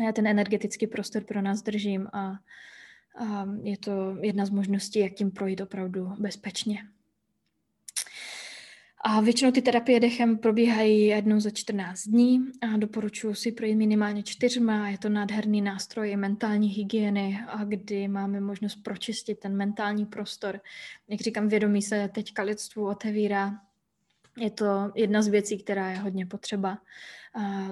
[0.05, 2.39] Já ten energetický prostor pro nás držím a
[3.17, 6.77] a je to jedna z možností, jak tím projít opravdu bezpečně.
[9.07, 14.23] A většinou ty terapie dechem probíhají jednou za 14 dní a doporučuji si projít minimálně
[14.23, 14.89] čtyřma.
[14.89, 20.59] Je to nádherný nástroj mentální hygieny, a kdy máme možnost pročistit ten mentální prostor.
[21.07, 23.61] Jak říkám, vědomí se teďka lidstvu otevírá.
[24.37, 26.77] Je to jedna z věcí, která je hodně potřeba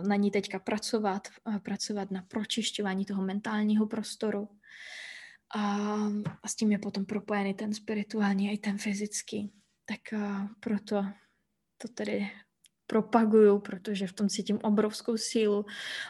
[0.07, 1.27] na ní teďka pracovat,
[1.63, 4.49] pracovat na pročišťování toho mentálního prostoru.
[5.55, 5.88] A,
[6.43, 9.51] a s tím je potom propojený ten spirituální i ten fyzický.
[9.86, 10.19] Tak
[10.59, 11.05] proto
[11.84, 12.31] to tedy
[12.88, 15.65] propaguju, protože v tom cítím obrovskou sílu,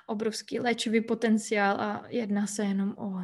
[0.07, 3.21] obrovský léčivý potenciál a jedná se jenom o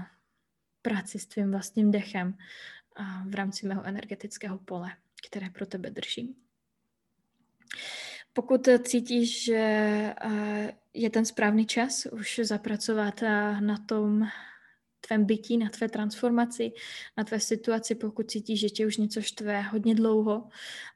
[0.81, 2.37] práci s tvým vlastním dechem
[2.95, 4.89] a v rámci mého energetického pole,
[5.27, 6.35] které pro tebe držím.
[8.33, 9.63] Pokud cítíš, že
[10.93, 13.21] je ten správný čas už zapracovat
[13.59, 14.27] na tom
[14.99, 16.71] tvém bytí, na tvé transformaci,
[17.17, 20.47] na tvé situaci, pokud cítíš, že tě už něco štve hodně dlouho.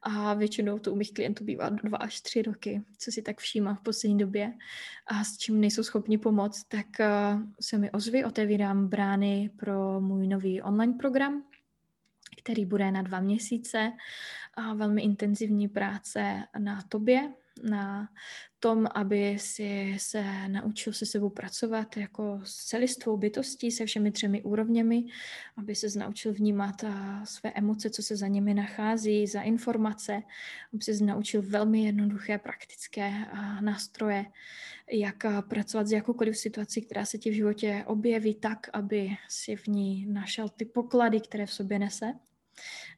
[0.02, 3.76] A většinou to u mých klientů bývá dva až tři roky, co si tak všímá
[3.76, 4.54] v poslední době.
[5.08, 6.88] A s čím nejsou schopni pomoct, tak
[7.62, 11.44] se mi ozvy, otevírám brány pro můj nový online program,
[12.38, 13.92] který bude na dva měsíce.
[14.54, 17.34] A velmi intenzivní práce na tobě,
[17.64, 18.10] na
[18.60, 24.44] tom, aby si se naučil se sebou pracovat jako s celistvou bytostí, se všemi třemi
[24.44, 25.06] úrovněmi,
[25.58, 26.84] aby se naučil vnímat
[27.24, 30.22] své emoce, co se za nimi nachází, za informace,
[30.74, 33.12] aby se naučil velmi jednoduché praktické
[33.62, 34.26] nástroje,
[34.92, 39.68] jak pracovat s jakoukoliv situací, která se ti v životě objeví tak, aby si v
[39.68, 42.14] ní našel ty poklady, které v sobě nese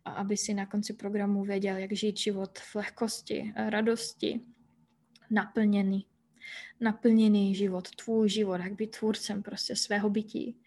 [0.05, 4.41] a aby si na konci programu věděl, jak žít život v lehkosti, radosti,
[5.29, 6.05] naplněný.
[6.79, 10.57] Naplněný život, tvůj život, jak být tvůrcem prostě svého bytí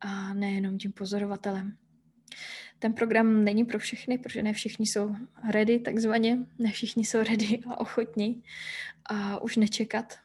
[0.00, 1.76] a nejenom tím pozorovatelem.
[2.78, 5.16] Ten program není pro všechny, protože ne všichni jsou
[5.50, 8.42] ready takzvaně, ne všichni jsou ready a ochotní
[9.04, 10.18] a už nečekat,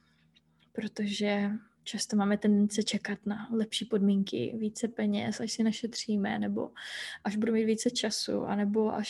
[0.71, 1.51] protože
[1.87, 6.71] často máme tendence čekat na lepší podmínky, více peněz, až si našetříme, nebo
[7.23, 9.09] až budu mít více času, anebo až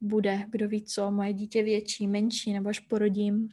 [0.00, 3.48] bude, kdo ví co, moje dítě větší, menší, nebo až porodím.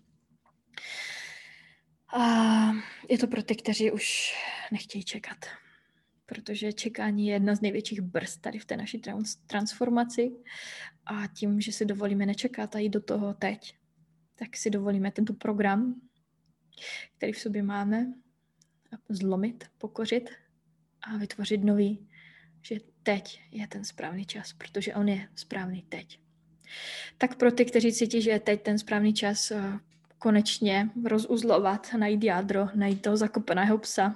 [2.14, 2.72] A
[3.10, 4.36] je to pro ty, kteří už
[4.72, 5.38] nechtějí čekat,
[6.26, 9.02] protože čekání je jedna z největších brzd tady v té naší
[9.48, 10.32] transformaci
[11.06, 13.76] a tím, že si dovolíme nečekat a jít do toho teď,
[14.36, 16.02] tak si dovolíme tento program,
[17.18, 18.14] který v sobě máme,
[19.10, 20.30] zlomit, pokořit
[21.02, 22.08] a vytvořit nový,
[22.62, 26.20] že teď je ten správný čas, protože on je správný teď.
[27.18, 29.80] Tak pro ty, kteří cítí, že je teď ten správný čas eh,
[30.18, 34.16] konečně rozuzlovat, najít jádro, najít toho zakopaného psa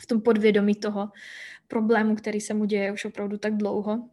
[0.00, 1.12] v tom podvědomí toho
[1.68, 4.08] problému, který se mu děje už opravdu tak dlouho,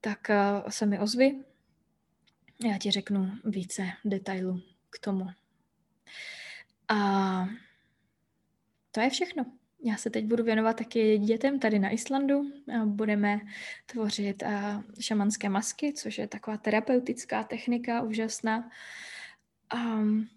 [0.00, 1.44] tak uh, se mi ozvi.
[2.66, 4.60] Já ti řeknu více detailů
[4.90, 5.26] k tomu.
[6.88, 7.48] A
[8.92, 9.46] to je všechno.
[9.84, 12.52] Já se teď budu věnovat taky dětem tady na Islandu.
[12.84, 13.40] Budeme
[13.86, 14.42] tvořit
[15.00, 18.70] šamanské masky, což je taková terapeutická technika, úžasná.
[19.74, 20.28] Um,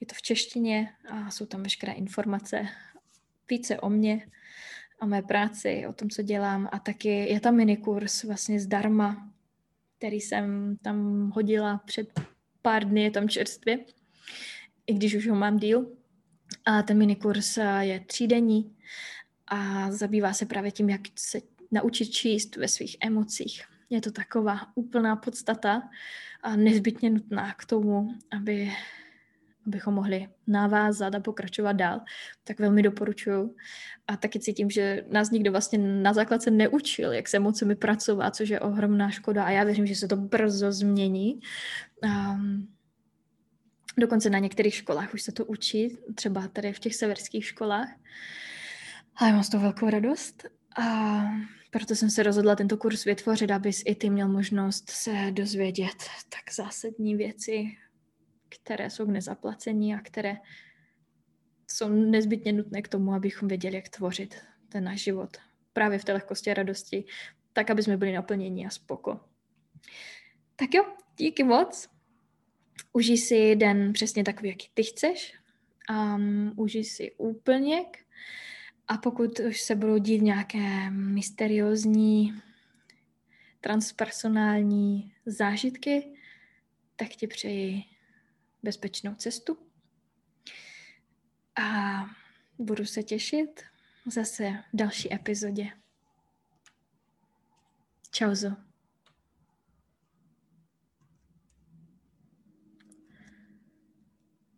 [0.00, 2.66] Je to v češtině a jsou tam veškeré informace
[3.50, 4.26] více o mě,
[5.00, 9.30] o mé práci, o tom, co dělám a taky je tam minikurs vlastně zdarma,
[10.04, 12.20] který jsem tam hodila před
[12.62, 13.78] pár dny, je tam čerstvě,
[14.86, 15.96] i když už ho mám díl.
[16.66, 18.76] A ten minikurs je třídenní
[19.46, 21.40] a zabývá se právě tím, jak se
[21.70, 23.62] naučit číst ve svých emocích.
[23.90, 25.82] Je to taková úplná podstata
[26.42, 28.72] a nezbytně nutná k tomu, aby,
[29.66, 32.00] abychom mohli navázat a pokračovat dál,
[32.44, 33.54] tak velmi doporučuju.
[34.06, 38.48] A taky cítím, že nás nikdo vlastně na základce neučil, jak se emocemi pracovat, což
[38.48, 41.40] je ohromná škoda a já věřím, že se to brzo změní.
[42.04, 42.68] Um,
[43.98, 47.88] Dokonce na některých školách už se to učí, třeba tady v těch severských školách.
[49.16, 50.44] Ale mám z toho velkou radost
[50.78, 51.22] a
[51.70, 56.54] proto jsem se rozhodla tento kurz vytvořit, abys i ty měl možnost se dozvědět tak
[56.54, 57.76] zásadní věci,
[58.48, 60.36] které jsou k nezaplacení a které
[61.70, 64.36] jsou nezbytně nutné k tomu, abychom věděli, jak tvořit
[64.68, 65.36] ten náš život
[65.72, 67.04] právě v té lehkosti a radosti,
[67.52, 69.20] tak, aby jsme byli naplněni a spoko.
[70.56, 70.84] Tak jo,
[71.16, 71.88] díky moc.
[72.92, 75.34] Užij si den přesně takový, jaký ty chceš.
[75.90, 77.98] Um, užij si úplněk
[78.88, 82.34] a pokud už se budou dít nějaké mysteriózní,
[83.60, 86.12] transpersonální zážitky,
[86.96, 87.82] tak ti přeji
[88.64, 89.58] bezpečnou cestu
[91.62, 92.04] A
[92.58, 93.62] budu se těšit
[94.06, 95.66] zase v další epizodě.
[98.10, 98.63] Čauzo.